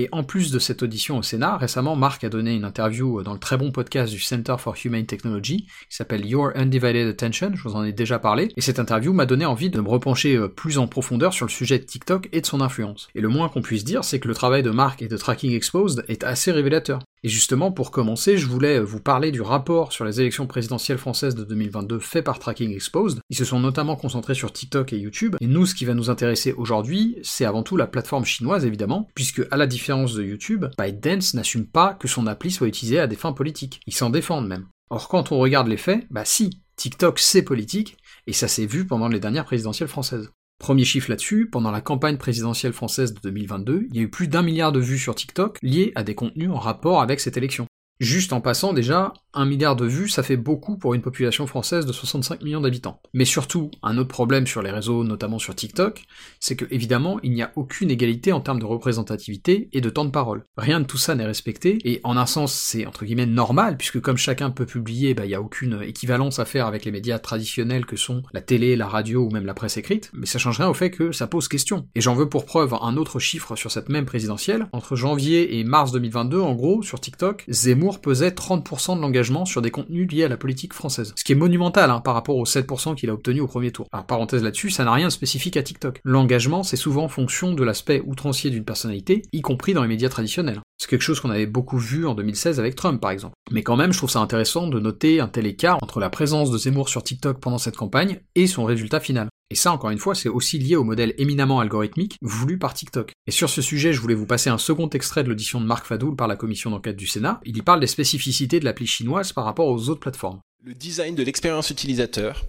Et 0.00 0.08
en 0.12 0.22
plus 0.22 0.52
de 0.52 0.60
cette 0.60 0.84
audition 0.84 1.18
au 1.18 1.22
Sénat, 1.24 1.56
récemment, 1.56 1.96
Marc 1.96 2.22
a 2.22 2.28
donné 2.28 2.54
une 2.54 2.64
interview 2.64 3.20
dans 3.24 3.32
le 3.32 3.40
très 3.40 3.56
bon 3.56 3.72
podcast 3.72 4.12
du 4.12 4.20
Center 4.20 4.54
for 4.56 4.76
Humane 4.84 5.06
Technology, 5.06 5.66
qui 5.90 5.96
s'appelle 5.96 6.24
Your 6.24 6.52
Undivided 6.54 7.08
Attention, 7.08 7.50
je 7.56 7.64
vous 7.64 7.74
en 7.74 7.82
ai 7.82 7.90
déjà 7.90 8.20
parlé, 8.20 8.52
et 8.56 8.60
cette 8.60 8.78
interview 8.78 9.12
m'a 9.12 9.26
donné 9.26 9.44
envie 9.44 9.70
de 9.70 9.80
me 9.80 9.88
repencher 9.88 10.36
euh, 10.36 10.46
plus 10.46 10.78
en 10.78 10.86
profondeur 10.86 11.32
sur 11.32 11.46
le 11.46 11.50
sujet 11.50 11.80
de 11.80 11.84
TikTok 11.84 12.28
et 12.30 12.40
de 12.40 12.46
son 12.46 12.60
influence. 12.60 13.08
Et 13.16 13.20
le 13.20 13.28
moins 13.28 13.48
qu'on 13.48 13.60
puisse 13.60 13.82
dire, 13.82 14.04
c'est 14.04 14.20
que 14.20 14.28
le 14.28 14.34
travail 14.34 14.62
de 14.62 14.70
Marc 14.70 15.02
et 15.02 15.08
de 15.08 15.16
Tracking 15.16 15.52
Exposed 15.52 16.04
est 16.06 16.22
assez 16.22 16.52
révélateur. 16.52 17.00
Et 17.24 17.28
justement, 17.28 17.72
pour 17.72 17.90
commencer, 17.90 18.38
je 18.38 18.46
voulais 18.46 18.80
vous 18.80 19.00
parler 19.00 19.32
du 19.32 19.42
rapport 19.42 19.92
sur 19.92 20.04
les 20.04 20.20
élections 20.20 20.46
présidentielles 20.46 20.98
françaises 20.98 21.34
de 21.34 21.44
2022 21.44 21.98
fait 21.98 22.22
par 22.22 22.38
Tracking 22.38 22.72
Exposed. 22.72 23.20
Ils 23.30 23.36
se 23.36 23.44
sont 23.44 23.58
notamment 23.58 23.96
concentrés 23.96 24.34
sur 24.34 24.52
TikTok 24.52 24.92
et 24.92 24.98
YouTube. 24.98 25.36
Et 25.40 25.46
nous, 25.46 25.66
ce 25.66 25.74
qui 25.74 25.84
va 25.84 25.94
nous 25.94 26.10
intéresser 26.10 26.52
aujourd'hui, 26.52 27.18
c'est 27.22 27.44
avant 27.44 27.62
tout 27.62 27.76
la 27.76 27.86
plateforme 27.86 28.24
chinoise, 28.24 28.64
évidemment, 28.64 29.08
puisque 29.14 29.42
à 29.50 29.56
la 29.56 29.66
différence 29.66 30.14
de 30.14 30.22
YouTube, 30.22 30.66
ByteDance 30.78 31.34
n'assume 31.34 31.66
pas 31.66 31.94
que 31.94 32.08
son 32.08 32.26
appli 32.26 32.50
soit 32.50 32.68
utilisée 32.68 33.00
à 33.00 33.06
des 33.06 33.16
fins 33.16 33.32
politiques. 33.32 33.80
Ils 33.86 33.94
s'en 33.94 34.10
défendent 34.10 34.48
même. 34.48 34.66
Or, 34.90 35.08
quand 35.08 35.32
on 35.32 35.38
regarde 35.38 35.68
les 35.68 35.76
faits, 35.76 36.06
bah 36.10 36.24
si, 36.24 36.62
TikTok 36.76 37.18
c'est 37.18 37.42
politique, 37.42 37.96
et 38.26 38.32
ça 38.32 38.48
s'est 38.48 38.66
vu 38.66 38.86
pendant 38.86 39.08
les 39.08 39.20
dernières 39.20 39.44
présidentielles 39.44 39.88
françaises. 39.88 40.30
Premier 40.58 40.84
chiffre 40.84 41.08
là-dessus, 41.08 41.48
pendant 41.48 41.70
la 41.70 41.80
campagne 41.80 42.16
présidentielle 42.16 42.72
française 42.72 43.14
de 43.14 43.20
2022, 43.20 43.86
il 43.90 43.96
y 43.96 44.00
a 44.00 44.02
eu 44.02 44.10
plus 44.10 44.26
d'un 44.26 44.42
milliard 44.42 44.72
de 44.72 44.80
vues 44.80 44.98
sur 44.98 45.14
TikTok 45.14 45.58
liées 45.62 45.92
à 45.94 46.02
des 46.02 46.16
contenus 46.16 46.50
en 46.50 46.58
rapport 46.58 47.00
avec 47.00 47.20
cette 47.20 47.36
élection. 47.36 47.66
Juste 48.00 48.32
en 48.32 48.40
passant 48.40 48.72
déjà, 48.72 49.12
un 49.34 49.44
milliard 49.44 49.74
de 49.74 49.84
vues, 49.84 50.08
ça 50.08 50.22
fait 50.22 50.36
beaucoup 50.36 50.78
pour 50.78 50.94
une 50.94 51.02
population 51.02 51.48
française 51.48 51.84
de 51.84 51.92
65 51.92 52.42
millions 52.42 52.60
d'habitants. 52.60 53.00
Mais 53.12 53.24
surtout, 53.24 53.72
un 53.82 53.98
autre 53.98 54.08
problème 54.08 54.46
sur 54.46 54.62
les 54.62 54.70
réseaux, 54.70 55.02
notamment 55.02 55.40
sur 55.40 55.54
TikTok, 55.54 56.04
c'est 56.38 56.54
que 56.54 56.64
évidemment, 56.70 57.18
il 57.24 57.32
n'y 57.32 57.42
a 57.42 57.50
aucune 57.56 57.90
égalité 57.90 58.30
en 58.32 58.40
termes 58.40 58.60
de 58.60 58.64
représentativité 58.64 59.68
et 59.72 59.80
de 59.80 59.90
temps 59.90 60.04
de 60.04 60.12
parole. 60.12 60.44
Rien 60.56 60.78
de 60.78 60.86
tout 60.86 60.96
ça 60.96 61.16
n'est 61.16 61.26
respecté, 61.26 61.78
et 61.84 62.00
en 62.04 62.16
un 62.16 62.26
sens, 62.26 62.54
c'est 62.54 62.86
entre 62.86 63.04
guillemets 63.04 63.26
normal, 63.26 63.76
puisque 63.76 64.00
comme 64.00 64.16
chacun 64.16 64.50
peut 64.50 64.66
publier, 64.66 65.14
bah, 65.14 65.24
il 65.24 65.28
n'y 65.30 65.34
a 65.34 65.42
aucune 65.42 65.82
équivalence 65.82 66.38
à 66.38 66.44
faire 66.44 66.66
avec 66.66 66.84
les 66.84 66.92
médias 66.92 67.18
traditionnels 67.18 67.84
que 67.84 67.96
sont 67.96 68.22
la 68.32 68.42
télé, 68.42 68.76
la 68.76 68.86
radio 68.86 69.24
ou 69.24 69.30
même 69.30 69.46
la 69.46 69.54
presse 69.54 69.76
écrite, 69.76 70.10
mais 70.14 70.26
ça 70.26 70.38
change 70.38 70.58
rien 70.58 70.68
au 70.68 70.74
fait 70.74 70.90
que 70.90 71.10
ça 71.10 71.26
pose 71.26 71.48
question. 71.48 71.88
Et 71.96 72.00
j'en 72.00 72.14
veux 72.14 72.28
pour 72.28 72.44
preuve 72.44 72.74
un 72.80 72.96
autre 72.96 73.18
chiffre 73.18 73.56
sur 73.56 73.72
cette 73.72 73.88
même 73.88 74.06
présidentielle. 74.06 74.68
Entre 74.72 74.94
janvier 74.94 75.58
et 75.58 75.64
mars 75.64 75.90
2022, 75.90 76.38
en 76.40 76.54
gros, 76.54 76.82
sur 76.82 77.00
TikTok, 77.00 77.44
Zemmour 77.48 77.87
pesait 77.96 78.28
30% 78.28 78.96
de 78.96 79.00
l'engagement 79.00 79.46
sur 79.46 79.62
des 79.62 79.70
contenus 79.70 80.06
liés 80.12 80.24
à 80.24 80.28
la 80.28 80.36
politique 80.36 80.74
française. 80.74 81.14
Ce 81.16 81.24
qui 81.24 81.32
est 81.32 81.34
monumental 81.34 81.90
hein, 81.90 82.00
par 82.00 82.14
rapport 82.14 82.36
aux 82.36 82.44
7% 82.44 82.94
qu'il 82.94 83.08
a 83.10 83.14
obtenu 83.14 83.40
au 83.40 83.46
premier 83.46 83.72
tour. 83.72 83.86
Alors 83.92 84.06
parenthèse 84.06 84.42
là-dessus, 84.42 84.70
ça 84.70 84.84
n'a 84.84 84.92
rien 84.92 85.06
de 85.06 85.12
spécifique 85.12 85.56
à 85.56 85.62
TikTok. 85.62 86.00
L'engagement, 86.04 86.62
c'est 86.62 86.76
souvent 86.76 87.04
en 87.04 87.08
fonction 87.08 87.54
de 87.54 87.64
l'aspect 87.64 88.02
outrancier 88.06 88.50
d'une 88.50 88.64
personnalité, 88.64 89.22
y 89.32 89.40
compris 89.40 89.72
dans 89.72 89.82
les 89.82 89.88
médias 89.88 90.10
traditionnels. 90.10 90.60
C'est 90.76 90.90
quelque 90.90 91.02
chose 91.02 91.20
qu'on 91.20 91.30
avait 91.30 91.46
beaucoup 91.46 91.78
vu 91.78 92.06
en 92.06 92.14
2016 92.14 92.60
avec 92.60 92.74
Trump 92.74 93.00
par 93.00 93.10
exemple. 93.10 93.34
Mais 93.50 93.62
quand 93.62 93.76
même, 93.76 93.92
je 93.92 93.98
trouve 93.98 94.10
ça 94.10 94.20
intéressant 94.20 94.66
de 94.66 94.78
noter 94.78 95.20
un 95.20 95.28
tel 95.28 95.46
écart 95.46 95.78
entre 95.82 96.00
la 96.00 96.10
présence 96.10 96.50
de 96.50 96.58
Zemmour 96.58 96.88
sur 96.88 97.02
TikTok 97.02 97.40
pendant 97.40 97.58
cette 97.58 97.76
campagne 97.76 98.20
et 98.34 98.46
son 98.46 98.64
résultat 98.64 99.00
final. 99.00 99.28
Et 99.50 99.54
ça, 99.54 99.72
encore 99.72 99.88
une 99.88 99.98
fois, 99.98 100.14
c'est 100.14 100.28
aussi 100.28 100.58
lié 100.58 100.76
au 100.76 100.84
modèle 100.84 101.14
éminemment 101.16 101.60
algorithmique 101.60 102.18
voulu 102.20 102.58
par 102.58 102.74
TikTok. 102.74 103.12
Et 103.26 103.30
sur 103.30 103.48
ce 103.48 103.62
sujet, 103.62 103.94
je 103.94 104.00
voulais 104.00 104.14
vous 104.14 104.26
passer 104.26 104.50
un 104.50 104.58
second 104.58 104.90
extrait 104.90 105.24
de 105.24 105.28
l'audition 105.28 105.58
de 105.58 105.64
Marc 105.64 105.86
Fadoul 105.86 106.16
par 106.16 106.28
la 106.28 106.36
commission 106.36 106.70
d'enquête 106.70 106.96
du 106.96 107.06
Sénat. 107.06 107.40
Il 107.46 107.56
y 107.56 107.62
parle 107.62 107.80
des 107.80 107.86
spécificités 107.86 108.60
de 108.60 108.66
l'appli 108.66 108.86
chinoise 108.86 109.32
par 109.32 109.46
rapport 109.46 109.68
aux 109.68 109.88
autres 109.88 110.00
plateformes. 110.00 110.40
Le 110.64 110.74
design 110.74 111.14
de 111.14 111.22
l'expérience 111.22 111.70
utilisateur, 111.70 112.44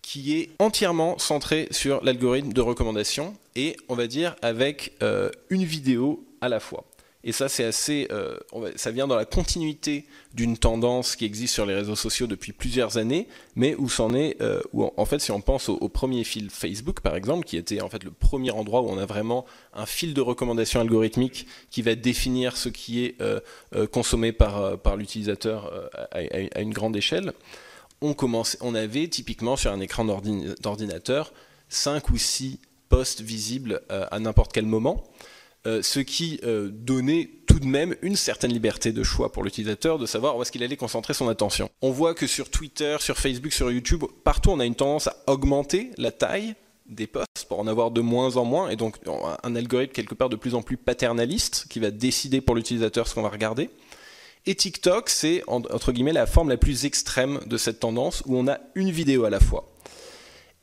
qui 0.00 0.36
est 0.36 0.50
entièrement 0.60 1.18
centré 1.18 1.66
sur 1.72 2.04
l'algorithme 2.04 2.52
de 2.52 2.60
recommandation, 2.60 3.34
et 3.56 3.76
on 3.88 3.96
va 3.96 4.06
dire 4.06 4.36
avec 4.40 4.92
euh, 5.02 5.30
une 5.50 5.64
vidéo 5.64 6.24
à 6.40 6.48
la 6.48 6.60
fois. 6.60 6.84
Et 7.26 7.32
ça, 7.32 7.48
c'est 7.48 7.64
assez, 7.64 8.06
euh, 8.12 8.38
ça 8.76 8.90
vient 8.90 9.06
dans 9.06 9.16
la 9.16 9.24
continuité 9.24 10.04
d'une 10.34 10.58
tendance 10.58 11.16
qui 11.16 11.24
existe 11.24 11.54
sur 11.54 11.64
les 11.64 11.74
réseaux 11.74 11.96
sociaux 11.96 12.26
depuis 12.26 12.52
plusieurs 12.52 12.98
années, 12.98 13.28
mais 13.56 13.74
où 13.76 13.88
c'en 13.88 14.14
est, 14.14 14.40
euh, 14.42 14.60
en 14.74 15.04
fait, 15.06 15.20
si 15.20 15.30
on 15.30 15.40
pense 15.40 15.70
au, 15.70 15.88
premier 15.88 16.22
fil 16.24 16.50
Facebook, 16.50 17.00
par 17.00 17.16
exemple, 17.16 17.46
qui 17.46 17.56
était 17.56 17.80
en 17.80 17.88
fait 17.88 18.04
le 18.04 18.10
premier 18.10 18.50
endroit 18.50 18.82
où 18.82 18.90
on 18.90 18.98
a 18.98 19.06
vraiment 19.06 19.46
un 19.72 19.86
fil 19.86 20.12
de 20.12 20.20
recommandation 20.20 20.80
algorithmique 20.80 21.46
qui 21.70 21.80
va 21.80 21.94
définir 21.94 22.58
ce 22.58 22.68
qui 22.68 23.06
est 23.06 23.16
euh, 23.22 23.40
consommé 23.90 24.32
par, 24.32 24.78
par 24.78 24.96
l'utilisateur 24.96 25.72
à, 26.10 26.18
à, 26.18 26.60
une 26.60 26.74
grande 26.74 26.94
échelle, 26.94 27.32
on, 28.02 28.12
commence, 28.12 28.58
on 28.60 28.74
avait 28.74 29.08
typiquement 29.08 29.56
sur 29.56 29.72
un 29.72 29.80
écran 29.80 30.04
d'ordinateur 30.04 31.32
5 31.70 32.10
ou 32.10 32.18
6 32.18 32.60
posts 32.90 33.22
visibles 33.22 33.80
à 33.88 34.18
n'importe 34.20 34.52
quel 34.52 34.66
moment. 34.66 35.02
Euh, 35.66 35.80
ce 35.80 35.98
qui 35.98 36.40
euh, 36.44 36.68
donnait 36.70 37.30
tout 37.46 37.58
de 37.58 37.64
même 37.64 37.96
une 38.02 38.16
certaine 38.16 38.52
liberté 38.52 38.92
de 38.92 39.02
choix 39.02 39.32
pour 39.32 39.42
l'utilisateur 39.42 39.98
de 39.98 40.04
savoir 40.04 40.36
où 40.36 40.42
est-ce 40.42 40.52
qu'il 40.52 40.62
allait 40.62 40.76
concentrer 40.76 41.14
son 41.14 41.26
attention. 41.26 41.70
On 41.80 41.90
voit 41.90 42.14
que 42.14 42.26
sur 42.26 42.50
Twitter, 42.50 42.98
sur 43.00 43.16
Facebook, 43.16 43.50
sur 43.50 43.70
YouTube, 43.70 44.04
partout 44.24 44.50
on 44.50 44.60
a 44.60 44.66
une 44.66 44.74
tendance 44.74 45.06
à 45.06 45.16
augmenter 45.26 45.90
la 45.96 46.12
taille 46.12 46.54
des 46.86 47.06
posts 47.06 47.46
pour 47.48 47.60
en 47.60 47.66
avoir 47.66 47.90
de 47.92 48.02
moins 48.02 48.36
en 48.36 48.44
moins, 48.44 48.68
et 48.68 48.76
donc 48.76 48.96
un 49.42 49.56
algorithme 49.56 49.94
quelque 49.94 50.14
part 50.14 50.28
de 50.28 50.36
plus 50.36 50.54
en 50.54 50.60
plus 50.60 50.76
paternaliste 50.76 51.64
qui 51.70 51.80
va 51.80 51.90
décider 51.90 52.42
pour 52.42 52.54
l'utilisateur 52.54 53.08
ce 53.08 53.14
qu'on 53.14 53.22
va 53.22 53.30
regarder. 53.30 53.70
Et 54.44 54.54
TikTok, 54.54 55.08
c'est 55.08 55.42
entre 55.46 55.92
guillemets 55.92 56.12
la 56.12 56.26
forme 56.26 56.50
la 56.50 56.58
plus 56.58 56.84
extrême 56.84 57.40
de 57.46 57.56
cette 57.56 57.80
tendance 57.80 58.22
où 58.26 58.36
on 58.36 58.48
a 58.48 58.58
une 58.74 58.90
vidéo 58.90 59.24
à 59.24 59.30
la 59.30 59.40
fois. 59.40 59.72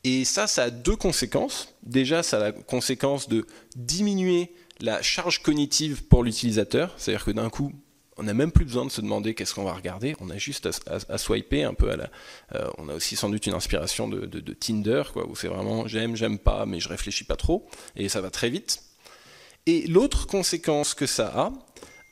Et 0.03 0.25
ça, 0.25 0.45
ça 0.45 0.63
a 0.63 0.69
deux 0.69 0.95
conséquences. 0.95 1.73
Déjà, 1.81 2.21
ça 2.21 2.37
a 2.37 2.39
la 2.39 2.51
conséquence 2.51 3.27
de 3.29 3.47
diminuer 3.75 4.51
la 4.81 5.01
charge 5.01 5.41
cognitive 5.41 6.03
pour 6.05 6.23
l'utilisateur, 6.23 6.93
c'est-à-dire 6.97 7.25
que 7.25 7.31
d'un 7.31 7.49
coup, 7.49 7.71
on 8.17 8.23
n'a 8.23 8.33
même 8.33 8.51
plus 8.51 8.65
besoin 8.65 8.85
de 8.85 8.91
se 8.91 9.01
demander 9.01 9.33
qu'est-ce 9.33 9.53
qu'on 9.55 9.63
va 9.63 9.73
regarder, 9.73 10.15
on 10.19 10.29
a 10.29 10.37
juste 10.37 10.69
à, 10.87 11.17
swiper 11.17 11.63
un 11.63 11.73
peu 11.73 11.91
à 11.91 11.97
la. 11.97 12.09
Euh, 12.55 12.69
on 12.77 12.89
a 12.89 12.93
aussi 12.93 13.15
sans 13.15 13.29
doute 13.29 13.45
une 13.47 13.53
inspiration 13.53 14.07
de, 14.07 14.53
Tinder, 14.53 15.03
quoi, 15.13 15.27
où 15.27 15.35
c'est 15.35 15.47
vraiment 15.47 15.87
j'aime, 15.87 16.15
j'aime 16.15 16.37
pas, 16.37 16.65
mais 16.65 16.79
je 16.79 16.89
réfléchis 16.89 17.23
pas 17.23 17.35
trop, 17.35 17.67
et 17.95 18.09
ça 18.09 18.21
va 18.21 18.29
très 18.29 18.49
vite. 18.49 18.83
Et 19.65 19.87
l'autre 19.87 20.27
conséquence 20.27 20.93
que 20.93 21.05
ça 21.05 21.27
a, 21.27 21.53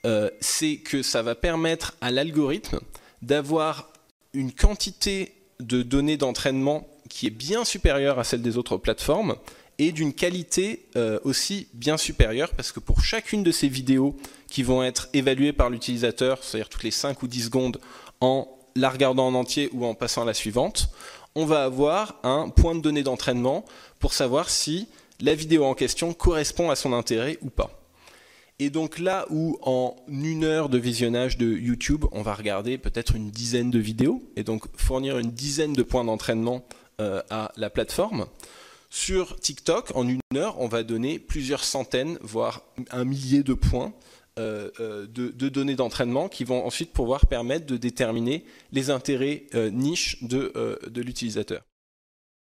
euh, 0.06 0.30
c'est 0.40 0.78
que 0.78 1.04
ça 1.04 1.22
va 1.22 1.36
permettre 1.36 1.96
à 2.02 2.12
l'algorithme 2.12 2.80
d'avoir 3.22 3.92
une 4.34 4.54
quantité 4.54 5.34
de 5.60 5.82
données 5.82 6.18
d'entraînement 6.18 6.88
qui 7.10 7.28
est 7.28 7.32
bien 7.32 7.66
supérieure 7.66 8.20
à 8.20 8.24
celle 8.24 8.42
des 8.42 8.58
autres 8.58 8.78
plateformes 8.78 9.36
et 9.80 9.94
d'une 9.94 10.14
qualité 10.14 10.86
euh, 10.96 11.20
aussi 11.24 11.68
bien 11.74 11.98
supérieure 11.98 12.52
parce 12.56 12.72
que 12.72 12.82
pour 12.82 13.02
chacune 13.02 13.44
de 13.44 13.52
ces 13.52 13.70
vidéos 13.70 14.16
qui 14.48 14.62
vont 14.62 14.84
être 14.84 15.10
évaluées 15.14 15.54
par 15.54 15.70
l'utilisateur, 15.70 16.44
c'est-à-dire 16.44 16.70
toutes 16.70 16.84
les 16.84 16.92
5 16.92 17.24
ou 17.24 17.28
10 17.28 17.46
secondes 17.46 17.80
en 18.20 18.48
la 18.76 18.90
regardant 18.90 19.28
en 19.28 19.34
entier 19.34 19.70
ou 19.74 19.86
en 19.86 19.96
passant 19.96 20.24
à 20.24 20.26
la 20.26 20.34
suivante, 20.34 20.90
on 21.34 21.46
va 21.46 21.64
avoir 21.64 22.20
un 22.24 22.50
point 22.50 22.76
de 22.76 22.82
données 22.82 23.04
d'entraînement 23.04 23.66
pour 24.00 24.14
savoir 24.14 24.50
si 24.50 24.88
la 25.22 25.34
vidéo 25.34 25.64
en 25.64 25.74
question 25.74 26.14
correspond 26.14 26.70
à 26.70 26.76
son 26.76 26.94
intérêt 26.94 27.38
ou 27.42 27.50
pas. 27.50 27.72
Et 28.60 28.70
donc 28.70 29.00
là 29.00 29.26
où 29.30 29.58
en 29.62 29.96
une 30.10 30.44
heure 30.44 30.68
de 30.68 30.78
visionnage 30.78 31.38
de 31.38 31.48
YouTube, 31.48 32.04
on 32.12 32.22
va 32.22 32.34
regarder 32.34 32.78
peut-être 32.78 33.16
une 33.16 33.32
dizaine 33.32 33.72
de 33.72 33.80
vidéos 33.80 34.22
et 34.36 34.44
donc 34.44 34.66
fournir 34.76 35.18
une 35.18 35.32
dizaine 35.32 35.72
de 35.72 35.84
points 35.84 36.04
d'entraînement 36.04 36.66
euh, 37.00 37.22
à 37.30 37.54
la 37.56 37.70
plateforme, 37.70 38.26
sur 38.90 39.40
TikTok, 39.40 39.96
en 39.96 40.08
une 40.08 40.22
heure, 40.36 40.60
on 40.60 40.68
va 40.68 40.84
donner 40.84 41.20
plusieurs 41.20 41.64
centaines, 41.64 42.18
voire 42.22 42.62
un 42.92 43.06
millier 43.06 43.44
de 43.44 43.54
points 43.54 43.94
de, 44.38 45.12
de, 45.14 45.50
données 45.50 45.76
d'entraînement 45.76 46.30
qui 46.30 46.46
vont 46.46 46.66
ensuite 46.66 46.94
pouvoir 46.94 47.26
permettre 47.26 47.66
de 47.66 47.76
déterminer 47.76 48.46
les 48.72 48.90
intérêts 48.90 49.48
niches 49.54 50.24
de, 50.24 50.54
de 50.88 51.02
l'utilisateur. 51.02 51.62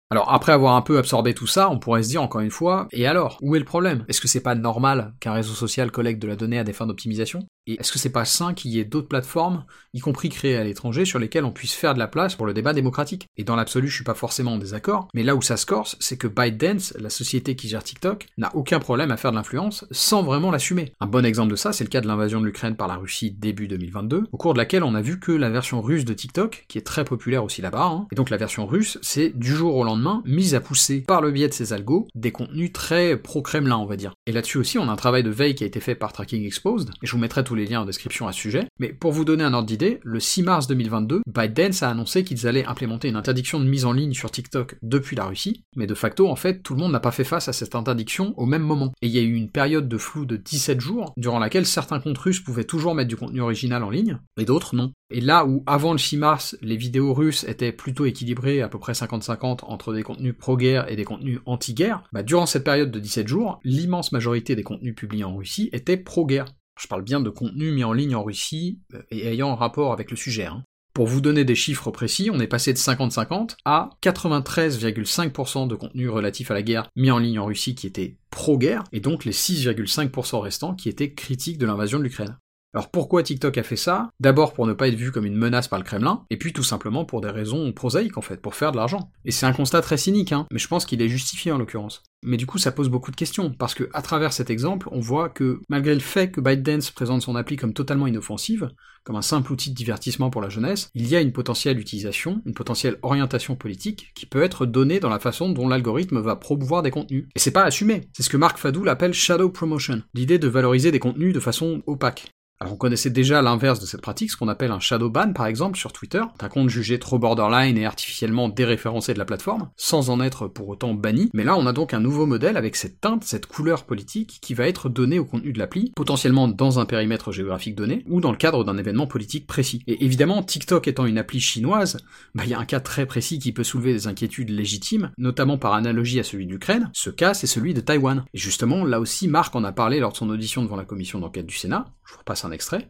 Alors 0.09 0.31
après 0.31 0.53
avoir 0.53 0.75
un 0.75 0.81
peu 0.81 0.97
absorbé 0.97 1.33
tout 1.33 1.47
ça, 1.47 1.69
on 1.69 1.79
pourrait 1.79 2.03
se 2.03 2.09
dire 2.09 2.21
encore 2.21 2.41
une 2.41 2.51
fois, 2.51 2.87
et 2.91 3.07
alors, 3.07 3.37
où 3.41 3.55
est 3.55 3.59
le 3.59 3.65
problème? 3.65 4.05
Est-ce 4.07 4.21
que 4.21 4.27
c'est 4.27 4.41
pas 4.41 4.55
normal 4.55 5.13
qu'un 5.19 5.33
réseau 5.33 5.53
social 5.53 5.91
collecte 5.91 6.21
de 6.21 6.27
la 6.27 6.37
donnée 6.37 6.59
à 6.59 6.63
des 6.63 6.71
fins 6.71 6.87
d'optimisation? 6.87 7.45
Et 7.67 7.79
est-ce 7.79 7.91
que 7.91 7.99
c'est 7.99 8.09
pas 8.09 8.25
sain 8.25 8.53
qu'il 8.53 8.71
y 8.71 8.79
ait 8.79 8.85
d'autres 8.85 9.07
plateformes, 9.07 9.65
y 9.93 9.99
compris 9.99 10.29
créées 10.29 10.57
à 10.57 10.63
l'étranger, 10.63 11.05
sur 11.05 11.19
lesquelles 11.19 11.45
on 11.45 11.51
puisse 11.51 11.73
faire 11.73 11.93
de 11.93 11.99
la 11.99 12.07
place 12.07 12.35
pour 12.35 12.45
le 12.45 12.53
débat 12.53 12.73
démocratique? 12.73 13.27
Et 13.35 13.43
dans 13.43 13.55
l'absolu, 13.55 13.89
je 13.89 13.95
suis 13.95 14.03
pas 14.03 14.13
forcément 14.13 14.53
en 14.53 14.57
désaccord, 14.57 15.09
mais 15.13 15.23
là 15.23 15.35
où 15.35 15.41
ça 15.41 15.57
se 15.57 15.65
corse, 15.65 15.97
c'est 15.99 16.17
que 16.17 16.27
ByteDance, 16.27 16.93
la 16.97 17.09
société 17.09 17.55
qui 17.55 17.67
gère 17.67 17.83
TikTok, 17.83 18.27
n'a 18.37 18.55
aucun 18.55 18.79
problème 18.79 19.11
à 19.11 19.17
faire 19.17 19.31
de 19.31 19.35
l'influence 19.35 19.85
sans 19.91 20.23
vraiment 20.23 20.49
l'assumer. 20.49 20.93
Un 21.01 21.07
bon 21.07 21.25
exemple 21.25 21.51
de 21.51 21.57
ça, 21.57 21.73
c'est 21.73 21.83
le 21.83 21.89
cas 21.89 22.01
de 22.01 22.07
l'invasion 22.07 22.39
de 22.39 22.45
l'Ukraine 22.45 22.77
par 22.77 22.87
la 22.87 22.95
Russie 22.95 23.31
début 23.31 23.67
2022, 23.67 24.23
au 24.31 24.37
cours 24.37 24.53
de 24.53 24.59
laquelle 24.59 24.83
on 24.83 24.95
a 24.95 25.01
vu 25.01 25.19
que 25.19 25.33
la 25.33 25.49
version 25.49 25.81
russe 25.81 26.05
de 26.05 26.13
TikTok, 26.13 26.65
qui 26.69 26.77
est 26.77 26.81
très 26.81 27.03
populaire 27.03 27.43
aussi 27.43 27.61
là-bas, 27.61 27.85
hein, 27.85 28.07
et 28.11 28.15
donc 28.15 28.29
la 28.29 28.37
version 28.37 28.65
russe, 28.65 28.97
c'est 29.01 29.37
du 29.37 29.53
jour 29.53 29.75
au 29.75 29.83
lendemain 29.83 30.23
mise 30.25 30.55
à 30.55 30.61
pousser 30.61 31.01
par 31.01 31.21
le 31.21 31.31
biais 31.31 31.49
de 31.49 31.53
ses 31.53 31.73
algos 31.73 32.07
des 32.15 32.31
contenus 32.31 32.71
très 32.71 33.17
pro-Kremlin, 33.17 33.77
on 33.77 33.85
va 33.85 33.97
dire. 33.97 34.13
Et 34.25 34.31
là-dessus 34.31 34.57
aussi, 34.57 34.77
on 34.77 34.87
a 34.87 34.91
un 34.91 34.95
travail 34.95 35.23
de 35.23 35.29
veille 35.29 35.55
qui 35.55 35.63
a 35.63 35.67
été 35.67 35.81
fait 35.81 35.95
par 35.95 36.13
Tracking 36.13 36.45
Exposed, 36.45 36.89
et 37.01 37.07
je 37.07 37.11
vous 37.11 37.17
mettrai 37.17 37.43
tous 37.43 37.56
les 37.57 37.65
liens 37.65 37.81
en 37.81 37.85
description 37.85 38.27
à 38.27 38.31
sujet, 38.31 38.67
mais 38.79 38.93
pour 38.93 39.11
vous 39.11 39.25
donner 39.25 39.43
un 39.43 39.53
ordre 39.53 39.67
d'idée, 39.67 39.99
le 40.03 40.19
6 40.19 40.43
mars 40.43 40.67
2022, 40.67 41.21
ByteDance 41.27 41.83
a 41.83 41.89
annoncé 41.89 42.23
qu'ils 42.23 42.47
allaient 42.47 42.65
implémenter 42.65 43.09
une 43.09 43.15
interdiction 43.15 43.59
de 43.59 43.65
mise 43.65 43.85
en 43.85 43.91
ligne 43.91 44.13
sur 44.13 44.31
TikTok 44.31 44.77
depuis 44.81 45.15
la 45.15 45.25
Russie, 45.25 45.63
mais 45.75 45.87
de 45.87 45.93
facto, 45.93 46.29
en 46.29 46.35
fait, 46.35 46.61
tout 46.63 46.73
le 46.73 46.79
monde 46.79 46.91
n'a 46.91 46.99
pas 46.99 47.11
fait 47.11 47.23
face 47.23 47.47
à 47.47 47.53
cette 47.53 47.75
interdiction 47.75 48.33
au 48.37 48.45
même 48.45 48.63
moment. 48.63 48.93
Et 49.01 49.07
il 49.07 49.13
y 49.13 49.19
a 49.19 49.21
eu 49.21 49.33
une 49.33 49.49
période 49.49 49.89
de 49.89 49.97
flou 49.97 50.25
de 50.25 50.37
17 50.37 50.79
jours, 50.79 51.13
durant 51.17 51.39
laquelle 51.39 51.65
certains 51.65 51.99
comptes 51.99 52.17
russes 52.17 52.39
pouvaient 52.39 52.63
toujours 52.63 52.95
mettre 52.95 53.09
du 53.09 53.17
contenu 53.17 53.41
original 53.41 53.83
en 53.83 53.89
ligne, 53.89 54.19
et 54.39 54.45
d'autres 54.45 54.75
non. 54.75 54.91
Et 55.09 55.21
là 55.21 55.45
où 55.45 55.63
avant 55.65 55.93
le 55.93 55.97
6 55.97 56.17
mars, 56.17 56.57
les 56.61 56.75
vidéos 56.75 57.13
russes 57.13 57.45
étaient 57.45 57.71
plutôt 57.71 58.05
équilibrées, 58.05 58.61
à 58.61 58.67
peu 58.67 58.79
près 58.79 58.93
50-50, 58.93 59.59
entre 59.63 59.93
des 59.93 60.03
contenus 60.03 60.35
pro-guerre 60.37 60.91
et 60.91 60.95
des 60.95 61.05
contenus 61.05 61.39
anti-guerre, 61.45 62.03
bah 62.11 62.23
durant 62.23 62.45
cette 62.45 62.63
période 62.63 62.91
de 62.91 62.99
17 62.99 63.27
jours, 63.27 63.59
l'immense 63.63 64.11
majorité 64.11 64.55
des 64.55 64.63
contenus 64.63 64.95
publiés 64.95 65.23
en 65.23 65.35
Russie 65.35 65.69
étaient 65.71 65.97
pro-guerre. 65.97 66.45
Je 66.77 66.87
parle 66.87 67.03
bien 67.03 67.19
de 67.19 67.29
contenu 67.29 67.71
mis 67.71 67.83
en 67.83 67.93
ligne 67.93 68.15
en 68.15 68.23
Russie 68.23 68.79
euh, 68.93 69.01
et 69.11 69.27
ayant 69.27 69.55
rapport 69.55 69.93
avec 69.93 70.11
le 70.11 70.17
sujet. 70.17 70.45
Hein. 70.45 70.63
Pour 70.93 71.05
vous 71.05 71.21
donner 71.21 71.45
des 71.45 71.53
chiffres 71.53 71.91
précis, 71.91 72.31
on 72.33 72.39
est 72.39 72.47
passé 72.47 72.73
de 72.73 72.79
50-50 72.79 73.55
à 73.65 73.91
93,5% 74.01 75.67
de 75.67 75.75
contenu 75.75 76.09
relatif 76.09 76.49
à 76.49 76.55
la 76.55 76.63
guerre 76.63 76.89
mis 76.95 77.11
en 77.11 77.19
ligne 77.19 77.37
en 77.37 77.45
Russie 77.45 77.75
qui 77.75 77.85
était 77.85 78.17
pro-guerre, 78.31 78.83
et 78.91 78.99
donc 78.99 79.23
les 79.23 79.31
6,5% 79.31 80.39
restants 80.39 80.73
qui 80.73 80.89
étaient 80.89 81.13
critiques 81.13 81.59
de 81.59 81.67
l'invasion 81.67 81.99
de 81.99 82.03
l'Ukraine. 82.03 82.37
Alors 82.73 82.91
pourquoi 82.91 83.23
TikTok 83.23 83.57
a 83.57 83.63
fait 83.63 83.75
ça? 83.75 84.09
D'abord 84.19 84.53
pour 84.53 84.67
ne 84.67 84.73
pas 84.73 84.87
être 84.87 84.95
vu 84.95 85.11
comme 85.11 85.25
une 85.25 85.37
menace 85.37 85.67
par 85.67 85.79
le 85.79 85.85
Kremlin, 85.85 86.25
et 86.29 86.37
puis 86.37 86.53
tout 86.53 86.63
simplement 86.63 87.05
pour 87.05 87.21
des 87.21 87.29
raisons 87.29 87.71
prosaïques 87.71 88.17
en 88.17 88.21
fait, 88.21 88.41
pour 88.41 88.55
faire 88.55 88.71
de 88.71 88.77
l'argent. 88.77 89.09
Et 89.25 89.31
c'est 89.31 89.45
un 89.45 89.53
constat 89.53 89.81
très 89.81 89.97
cynique, 89.97 90.31
hein, 90.31 90.45
mais 90.51 90.59
je 90.59 90.67
pense 90.67 90.85
qu'il 90.85 91.01
est 91.01 91.09
justifié 91.09 91.51
en 91.51 91.57
l'occurrence. 91.57 92.03
Mais 92.23 92.37
du 92.37 92.45
coup 92.45 92.57
ça 92.57 92.71
pose 92.71 92.89
beaucoup 92.89 93.11
de 93.11 93.15
questions, 93.15 93.51
parce 93.51 93.73
que 93.73 93.89
à 93.93 94.01
travers 94.01 94.33
cet 94.33 94.49
exemple, 94.49 94.89
on 94.91 94.99
voit 94.99 95.29
que 95.29 95.61
malgré 95.69 95.93
le 95.93 96.01
fait 96.01 96.29
que 96.29 96.41
ByteDance 96.41 96.91
présente 96.91 97.21
son 97.21 97.35
appli 97.35 97.55
comme 97.55 97.73
totalement 97.73 98.07
inoffensive, 98.07 98.69
comme 99.05 99.15
un 99.15 99.21
simple 99.21 99.53
outil 99.53 99.69
de 99.69 99.75
divertissement 99.75 100.29
pour 100.29 100.41
la 100.41 100.49
jeunesse, 100.49 100.89
il 100.93 101.07
y 101.07 101.15
a 101.15 101.21
une 101.21 101.31
potentielle 101.31 101.79
utilisation, 101.79 102.41
une 102.45 102.53
potentielle 102.53 102.99
orientation 103.01 103.55
politique 103.55 104.11
qui 104.13 104.25
peut 104.25 104.43
être 104.43 104.65
donnée 104.65 104.99
dans 104.99 105.09
la 105.09 105.19
façon 105.19 105.49
dont 105.49 105.69
l'algorithme 105.69 106.19
va 106.19 106.35
promouvoir 106.35 106.83
des 106.83 106.91
contenus. 106.91 107.25
Et 107.33 107.39
c'est 107.39 107.51
pas 107.51 107.63
assumé. 107.63 108.09
C'est 108.11 108.23
ce 108.23 108.29
que 108.29 108.35
Marc 108.35 108.57
Fadoul 108.57 108.89
appelle 108.89 109.13
shadow 109.13 109.49
promotion, 109.49 110.03
l'idée 110.13 110.39
de 110.39 110.49
valoriser 110.49 110.91
des 110.91 110.99
contenus 110.99 111.33
de 111.33 111.39
façon 111.39 111.81
opaque. 111.87 112.27
Alors 112.59 112.73
on 112.73 112.77
connaissait 112.77 113.11
déjà 113.11 113.43
l'inverse 113.43 113.79
de 113.79 113.85
cette 113.85 114.01
pratique, 114.01 114.31
ce 114.31 114.37
qu'on 114.37 114.47
appelle 114.47 114.71
un 114.71 114.79
shadow 114.79 115.11
ban 115.11 115.31
par 115.31 115.45
exemple 115.45 115.77
sur 115.77 115.93
Twitter, 115.93 116.23
un 116.39 116.49
compte 116.49 116.69
jugé 116.69 116.97
trop 116.97 117.19
borderline 117.19 117.77
et 117.77 117.85
artificiellement 117.85 118.49
déréférencé 118.49 119.13
de 119.13 119.19
la 119.19 119.25
plateforme, 119.25 119.69
sans 119.75 120.09
en 120.09 120.19
être 120.19 120.47
pour 120.47 120.67
autant 120.67 120.95
banni, 120.95 121.29
mais 121.35 121.43
là 121.43 121.55
on 121.55 121.67
a 121.67 121.73
donc 121.73 121.93
un 121.93 121.99
nouveau 121.99 122.25
modèle 122.25 122.57
avec 122.57 122.75
cette 122.75 122.99
teinte, 122.99 123.23
cette 123.23 123.45
couleur 123.45 123.83
politique 123.83 124.39
qui 124.41 124.55
va 124.55 124.67
être 124.67 124.89
donnée 124.89 125.19
au 125.19 125.25
contenu 125.25 125.53
de 125.53 125.59
l'appli, 125.59 125.91
potentiellement 125.95 126.47
dans 126.47 126.79
un 126.79 126.85
périmètre 126.85 127.31
géographique 127.31 127.75
donné, 127.75 128.03
ou 128.07 128.21
dans 128.21 128.31
le 128.31 128.37
cadre 128.37 128.63
d'un 128.63 128.79
événement 128.79 129.05
politique 129.05 129.45
précis. 129.45 129.83
Et 129.85 130.03
évidemment, 130.03 130.41
TikTok 130.41 130.87
étant 130.87 131.05
une 131.05 131.19
appli 131.19 131.39
chinoise, 131.39 131.97
bah 132.33 132.41
il 132.43 132.49
y 132.49 132.55
a 132.55 132.59
un 132.59 132.65
cas 132.65 132.79
très 132.79 133.05
précis 133.05 133.37
qui 133.37 133.51
peut 133.51 133.63
soulever 133.63 133.93
des 133.93 134.07
inquiétudes 134.07 134.49
légitimes, 134.49 135.11
notamment 135.19 135.59
par 135.59 135.73
analogie 135.73 136.19
à 136.19 136.23
celui 136.23 136.47
d'Ukraine, 136.47 136.89
ce 136.93 137.11
cas 137.11 137.35
c'est 137.35 137.45
celui 137.45 137.75
de 137.75 137.81
Taïwan. 137.81 138.25
Et 138.33 138.39
justement, 138.39 138.83
là 138.83 138.99
aussi 138.99 139.27
Marc 139.27 139.55
en 139.55 139.63
a 139.63 139.71
parlé 139.71 139.99
lors 139.99 140.13
de 140.13 140.17
son 140.17 140.31
audition 140.31 140.63
devant 140.63 140.75
la 140.75 140.85
commission 140.85 141.19
d'enquête 141.19 141.45
du 141.45 141.55
Sénat, 141.55 141.85
je 142.03 142.13
vous 142.13 142.19
repasse 142.19 142.46
extrait. 142.51 142.87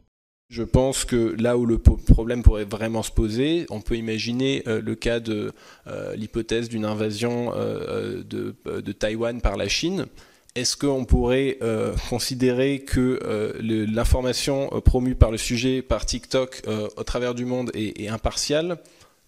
Je 0.49 0.63
pense 0.63 1.03
que 1.03 1.35
là 1.37 1.57
où 1.57 1.65
le 1.65 1.77
problème 1.77 2.41
pourrait 2.41 2.63
vraiment 2.63 3.03
se 3.03 3.11
poser, 3.11 3.65
on 3.69 3.81
peut 3.81 3.97
imaginer 3.97 4.63
euh, 4.65 4.81
le 4.81 4.95
cas 4.95 5.19
de 5.19 5.51
euh, 5.87 6.15
l'hypothèse 6.15 6.69
d'une 6.69 6.85
invasion 6.85 7.51
euh, 7.53 8.23
de, 8.23 8.91
Taïwan 8.93 9.41
par 9.41 9.57
la 9.57 9.67
Chine. 9.67 10.05
Est-ce 10.55 10.75
qu'on 10.75 11.05
pourrait 11.05 11.59
considérer 12.09 12.79
que 12.79 13.19
l'information 13.59 14.69
promue 14.83 15.13
par 15.13 15.29
le 15.29 15.37
sujet, 15.37 15.83
par 15.83 16.03
TikTok, 16.03 16.63
au 16.95 17.03
travers 17.03 17.35
du 17.35 17.45
monde 17.45 17.69
est 17.75 18.07
impartiale? 18.07 18.79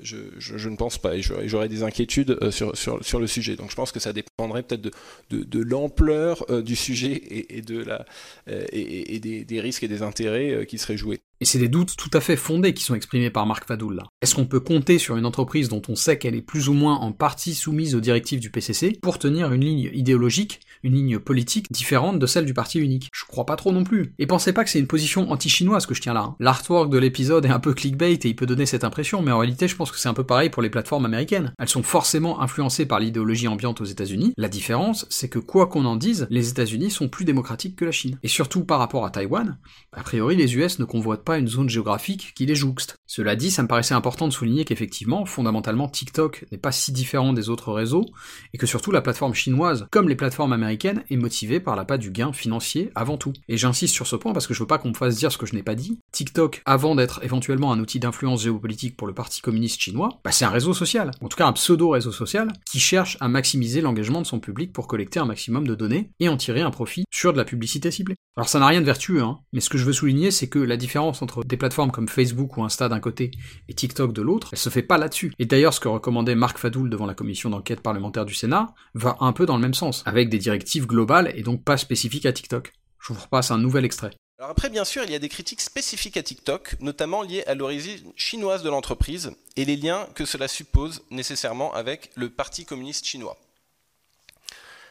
Je, 0.01 0.69
ne 0.69 0.75
pense 0.75 0.97
pas, 0.97 1.15
et 1.15 1.21
j'aurais 1.21 1.69
des 1.69 1.83
inquiétudes 1.83 2.37
euh, 2.41 2.51
sur, 2.51 2.75
sur, 2.77 3.03
sur, 3.03 3.19
le 3.19 3.27
sujet. 3.27 3.55
Donc 3.55 3.69
je 3.69 3.75
pense 3.75 3.91
que 3.91 3.99
ça 3.99 4.13
dépendrait 4.13 4.63
peut-être 4.63 4.81
de, 4.81 4.91
de, 5.29 5.59
l'ampleur 5.59 6.45
euh, 6.49 6.61
du 6.61 6.75
sujet 6.75 7.21
et, 7.29 7.61
de 7.61 7.83
la, 7.83 8.05
euh, 8.47 8.65
et, 8.71 9.19
des, 9.19 9.43
des, 9.43 9.59
risques 9.59 9.83
et 9.83 9.87
des 9.87 10.01
intérêts 10.01 10.65
qui 10.67 10.77
seraient 10.77 10.97
joués. 10.97 11.19
Et 11.41 11.45
c'est 11.45 11.59
des 11.59 11.69
doutes 11.69 11.95
tout 11.95 12.09
à 12.13 12.21
fait 12.21 12.35
fondés 12.35 12.73
qui 12.73 12.83
sont 12.83 12.95
exprimés 12.95 13.29
par 13.29 13.45
Marc 13.45 13.65
Fadoul. 13.65 14.03
Est-ce 14.21 14.35
qu'on 14.35 14.45
peut 14.45 14.59
compter 14.59 14.97
sur 14.99 15.17
une 15.17 15.25
entreprise 15.25 15.69
dont 15.69 15.81
on 15.87 15.95
sait 15.95 16.17
qu'elle 16.17 16.35
est 16.35 16.41
plus 16.41 16.69
ou 16.69 16.73
moins 16.73 16.95
en 16.95 17.11
partie 17.11 17.55
soumise 17.55 17.95
aux 17.95 18.01
directives 18.01 18.39
du 18.39 18.49
PCC 18.49 18.97
pour 19.01 19.19
tenir 19.19 19.53
une 19.53 19.63
ligne 19.63 19.89
idéologique, 19.93 20.59
une 20.83 20.93
ligne 20.93 21.19
politique 21.19 21.71
différente 21.71 22.19
de 22.19 22.25
celle 22.25 22.45
du 22.45 22.53
parti 22.53 22.79
unique 22.79 23.09
Je 23.13 23.25
crois 23.25 23.45
pas 23.45 23.55
trop 23.55 23.71
non 23.71 23.83
plus. 23.83 24.13
Et 24.19 24.27
pensez 24.27 24.53
pas 24.53 24.63
que 24.63 24.69
c'est 24.69 24.79
une 24.79 24.87
position 24.87 25.31
anti-chinoise 25.31 25.85
que 25.85 25.93
je 25.93 26.01
tiens 26.01 26.13
là. 26.13 26.21
Hein. 26.21 26.35
L'artwork 26.39 26.89
de 26.89 26.97
l'épisode 26.97 27.45
est 27.45 27.49
un 27.49 27.59
peu 27.59 27.73
clickbait 27.73 28.13
et 28.13 28.27
il 28.27 28.35
peut 28.35 28.45
donner 28.45 28.65
cette 28.65 28.83
impression, 28.83 29.21
mais 29.21 29.31
en 29.31 29.39
réalité 29.39 29.67
je 29.67 29.75
pense 29.75 29.91
que 29.91 29.99
c'est 29.99 30.09
un 30.09 30.13
peu 30.13 30.23
pareil 30.23 30.49
pour 30.49 30.61
les 30.61 30.69
plateformes 30.69 31.05
américaines. 31.05 31.53
Elles 31.59 31.69
sont 31.69 31.83
forcément 31.83 32.41
influencées 32.41 32.85
par 32.85 32.99
l'idéologie 32.99 33.47
ambiante 33.47 33.81
aux 33.81 33.85
États-Unis. 33.85 34.33
La 34.37 34.49
différence, 34.49 35.05
c'est 35.09 35.29
que 35.29 35.39
quoi 35.39 35.67
qu'on 35.67 35.85
en 35.85 35.95
dise, 35.95 36.27
les 36.29 36.49
États-Unis 36.49 36.91
sont 36.91 37.09
plus 37.09 37.25
démocratiques 37.25 37.75
que 37.75 37.85
la 37.85 37.91
Chine. 37.91 38.17
Et 38.23 38.27
surtout 38.27 38.63
par 38.63 38.79
rapport 38.79 39.05
à 39.05 39.09
Taïwan, 39.09 39.57
a 39.93 40.03
priori 40.03 40.35
les 40.35 40.55
US 40.55 40.79
ne 40.79 40.85
convoitent 40.85 41.23
pas 41.23 41.37
une 41.37 41.47
zone 41.47 41.69
géographique 41.69 42.33
qui 42.35 42.45
les 42.45 42.55
jouxte. 42.55 42.95
Cela 43.05 43.35
dit, 43.35 43.51
ça 43.51 43.63
me 43.63 43.67
paraissait 43.67 43.93
important 43.93 44.27
de 44.27 44.33
souligner 44.33 44.65
qu'effectivement, 44.65 45.25
fondamentalement, 45.25 45.87
TikTok 45.87 46.45
n'est 46.51 46.57
pas 46.57 46.71
si 46.71 46.91
différent 46.91 47.33
des 47.33 47.49
autres 47.49 47.73
réseaux, 47.73 48.05
et 48.53 48.57
que 48.57 48.67
surtout 48.67 48.91
la 48.91 49.01
plateforme 49.01 49.33
chinoise, 49.33 49.87
comme 49.91 50.09
les 50.09 50.15
plateformes 50.15 50.53
américaines, 50.53 50.68
est 50.69 51.15
motivée 51.15 51.59
par 51.59 51.75
l'appât 51.75 51.97
du 51.97 52.11
gain 52.11 52.33
financier 52.33 52.91
avant 52.95 53.17
tout. 53.17 53.33
Et 53.47 53.57
j'insiste 53.57 53.93
sur 53.93 54.07
ce 54.07 54.15
point 54.15 54.33
parce 54.33 54.47
que 54.47 54.53
je 54.53 54.59
veux 54.59 54.67
pas 54.67 54.77
qu'on 54.77 54.89
me 54.89 54.93
fasse 54.93 55.17
dire 55.17 55.31
ce 55.31 55.37
que 55.37 55.45
je 55.45 55.55
n'ai 55.55 55.63
pas 55.63 55.75
dit. 55.75 55.99
TikTok, 56.11 56.61
avant 56.65 56.95
d'être 56.95 57.23
éventuellement 57.23 57.71
un 57.71 57.79
outil 57.79 57.99
d'influence 57.99 58.43
géopolitique 58.43 58.95
pour 58.97 59.07
le 59.07 59.13
Parti 59.13 59.41
communiste 59.41 59.81
chinois, 59.81 60.19
bah 60.23 60.31
c'est 60.31 60.45
un 60.45 60.49
réseau 60.49 60.73
social, 60.73 61.11
en 61.21 61.27
tout 61.27 61.37
cas 61.37 61.47
un 61.47 61.53
pseudo-réseau 61.53 62.11
social, 62.11 62.49
qui 62.65 62.79
cherche 62.79 63.17
à 63.19 63.27
maximiser 63.27 63.81
l'engagement 63.81 64.21
de 64.21 64.27
son 64.27 64.39
public 64.39 64.73
pour 64.73 64.87
collecter 64.87 65.19
un 65.19 65.25
maximum 65.25 65.67
de 65.67 65.75
données 65.75 66.11
et 66.19 66.29
en 66.29 66.37
tirer 66.37 66.61
un 66.61 66.71
profit 66.71 67.05
sur 67.11 67.33
de 67.33 67.37
la 67.37 67.45
publicité 67.45 67.91
ciblée. 67.91 68.15
Alors 68.37 68.47
ça 68.47 68.59
n'a 68.59 68.67
rien 68.67 68.81
de 68.81 68.85
vertueux, 68.85 69.21
hein, 69.21 69.39
mais 69.51 69.59
ce 69.59 69.69
que 69.69 69.77
je 69.77 69.85
veux 69.85 69.93
souligner, 69.93 70.31
c'est 70.31 70.47
que 70.47 70.59
la 70.59 70.77
différence 70.77 71.21
entre 71.21 71.43
des 71.43 71.57
plateformes 71.57 71.91
comme 71.91 72.07
Facebook 72.07 72.55
ou 72.57 72.63
Insta 72.63 72.87
d'un 72.87 72.99
côté 72.99 73.31
et 73.67 73.73
TikTok 73.73 74.13
de 74.13 74.21
l'autre, 74.21 74.49
elle 74.51 74.59
se 74.59 74.69
fait 74.69 74.83
pas 74.83 74.97
là-dessus. 74.97 75.33
Et 75.39 75.45
d'ailleurs, 75.45 75.73
ce 75.73 75.79
que 75.79 75.87
recommandait 75.87 76.35
Marc 76.35 76.57
Fadoul 76.57 76.89
devant 76.89 77.05
la 77.05 77.13
commission 77.13 77.49
d'enquête 77.49 77.81
parlementaire 77.81 78.25
du 78.25 78.33
Sénat 78.33 78.73
va 78.93 79.17
un 79.19 79.33
peu 79.33 79.45
dans 79.45 79.55
le 79.55 79.61
même 79.61 79.73
sens, 79.73 80.03
avec 80.05 80.29
des 80.29 80.37
directives 80.37 80.58
globales 80.85 81.31
et 81.35 81.43
donc 81.43 81.63
pas 81.63 81.77
spécifiques 81.77 82.25
à 82.25 82.33
TikTok. 82.33 82.73
Je 82.99 83.13
vous 83.13 83.19
repasse 83.21 83.51
un 83.51 83.57
nouvel 83.57 83.85
extrait. 83.85 84.11
Alors 84.39 84.51
après, 84.51 84.69
bien 84.69 84.85
sûr, 84.85 85.03
il 85.03 85.11
y 85.11 85.15
a 85.15 85.19
des 85.19 85.27
critiques 85.27 85.59
spécifiques 85.59 86.15
à 86.15 86.23
TikTok, 86.23 86.77
notamment 86.79 87.23
liées 87.23 87.43
à 87.45 87.55
l'origine 87.55 88.13
chinoise 88.15 88.63
de 88.63 88.69
l'entreprise 88.69 89.31
et 89.57 89.65
les 89.65 89.75
liens 89.75 90.07
que 90.15 90.23
cela 90.23 90.47
suppose 90.47 91.03
nécessairement 91.11 91.73
avec 91.73 92.11
le 92.15 92.29
Parti 92.29 92.65
communiste 92.65 93.05
chinois. 93.05 93.37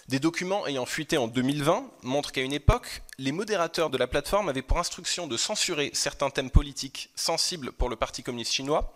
Des 0.09 0.19
documents 0.19 0.67
ayant 0.67 0.85
fuité 0.85 1.17
en 1.17 1.29
2020 1.29 1.91
montrent 2.03 2.33
qu'à 2.33 2.43
une 2.43 2.53
époque, 2.53 3.03
les 3.19 3.33
modérateurs 3.33 3.91
de 3.91 3.99
la 3.99 4.07
plateforme 4.07 4.49
avaient 4.49 4.63
pour 4.63 4.79
instruction 4.79 5.27
de 5.27 5.37
censurer 5.37 5.91
certains 5.95 6.31
thèmes 6.31 6.51
politiques 6.51 7.11
sensibles 7.15 7.73
pour 7.73 7.89
le 7.89 7.97
Parti 7.97 8.23
communiste 8.23 8.53
chinois, 8.53 8.95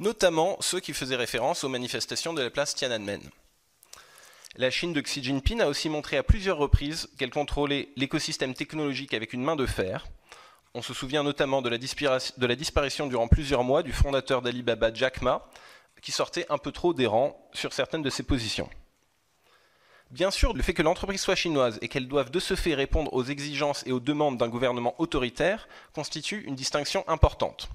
notamment 0.00 0.56
ceux 0.60 0.80
qui 0.80 0.94
faisaient 0.94 1.16
référence 1.16 1.62
aux 1.62 1.68
manifestations 1.68 2.32
de 2.32 2.42
la 2.42 2.50
place 2.50 2.74
Tiananmen. 2.74 3.22
La 4.56 4.68
Chine 4.68 4.92
de 4.92 5.00
Xi 5.00 5.22
Jinping 5.22 5.62
a 5.62 5.66
aussi 5.66 5.88
montré 5.88 6.18
à 6.18 6.22
plusieurs 6.22 6.58
reprises 6.58 7.08
qu'elle 7.16 7.30
contrôlait 7.30 7.88
l'écosystème 7.96 8.52
technologique 8.52 9.14
avec 9.14 9.32
une 9.32 9.42
main 9.42 9.56
de 9.56 9.64
fer. 9.64 10.06
On 10.74 10.82
se 10.82 10.92
souvient 10.92 11.22
notamment 11.22 11.62
de 11.62 11.70
la, 11.70 11.78
disparition 12.56 13.06
durant 13.06 13.28
plusieurs 13.28 13.64
mois 13.64 13.82
du 13.82 13.92
fondateur 13.92 14.42
d'Alibaba, 14.42 14.92
Jack 14.92 15.22
Ma, 15.22 15.48
qui 16.02 16.12
sortait 16.12 16.44
un 16.50 16.58
peu 16.58 16.70
trop 16.70 16.92
des 16.92 17.06
rangs 17.06 17.34
sur 17.54 17.72
certaines 17.72 18.02
de 18.02 18.10
ses 18.10 18.24
positions. 18.24 18.68
Bien 20.10 20.30
sûr, 20.30 20.52
le 20.52 20.62
fait 20.62 20.74
que 20.74 20.82
l'entreprise 20.82 21.22
soit 21.22 21.34
chinoise 21.34 21.78
et 21.80 21.88
qu'elle 21.88 22.06
doive 22.06 22.30
de 22.30 22.38
ce 22.38 22.54
fait 22.54 22.74
répondre 22.74 23.14
aux 23.14 23.24
exigences 23.24 23.82
et 23.86 23.92
aux 23.92 24.00
demandes 24.00 24.36
d'un 24.36 24.48
gouvernement 24.48 24.94
autoritaire 24.98 25.66
constitue 25.94 26.44
une 26.46 26.56
distinction 26.56 27.08
importante. 27.08 27.70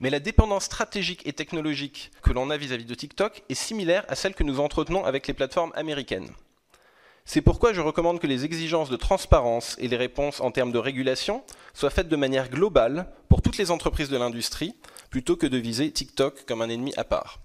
Mais 0.00 0.10
la 0.10 0.18
dépendance 0.18 0.64
stratégique 0.64 1.26
et 1.26 1.34
technologique 1.34 2.10
que 2.22 2.32
l'on 2.32 2.50
a 2.50 2.56
vis-à-vis 2.56 2.86
de 2.86 2.94
TikTok 2.94 3.42
est 3.50 3.54
similaire 3.54 4.04
à 4.08 4.14
celle 4.14 4.34
que 4.34 4.44
nous 4.44 4.58
entretenons 4.58 5.04
avec 5.04 5.26
les 5.26 5.34
plateformes 5.34 5.72
américaines. 5.74 6.30
C'est 7.26 7.42
pourquoi 7.42 7.72
je 7.72 7.82
recommande 7.82 8.18
que 8.18 8.26
les 8.26 8.44
exigences 8.44 8.88
de 8.90 8.96
transparence 8.96 9.76
et 9.78 9.88
les 9.88 9.96
réponses 9.96 10.40
en 10.40 10.50
termes 10.50 10.72
de 10.72 10.78
régulation 10.78 11.44
soient 11.74 11.90
faites 11.90 12.08
de 12.08 12.16
manière 12.16 12.48
globale 12.48 13.06
pour 13.28 13.42
toutes 13.42 13.58
les 13.58 13.70
entreprises 13.70 14.08
de 14.08 14.16
l'industrie, 14.16 14.74
plutôt 15.10 15.36
que 15.36 15.46
de 15.46 15.58
viser 15.58 15.92
TikTok 15.92 16.44
comme 16.46 16.62
un 16.62 16.68
ennemi 16.70 16.92
à 16.96 17.04
part. 17.04 17.40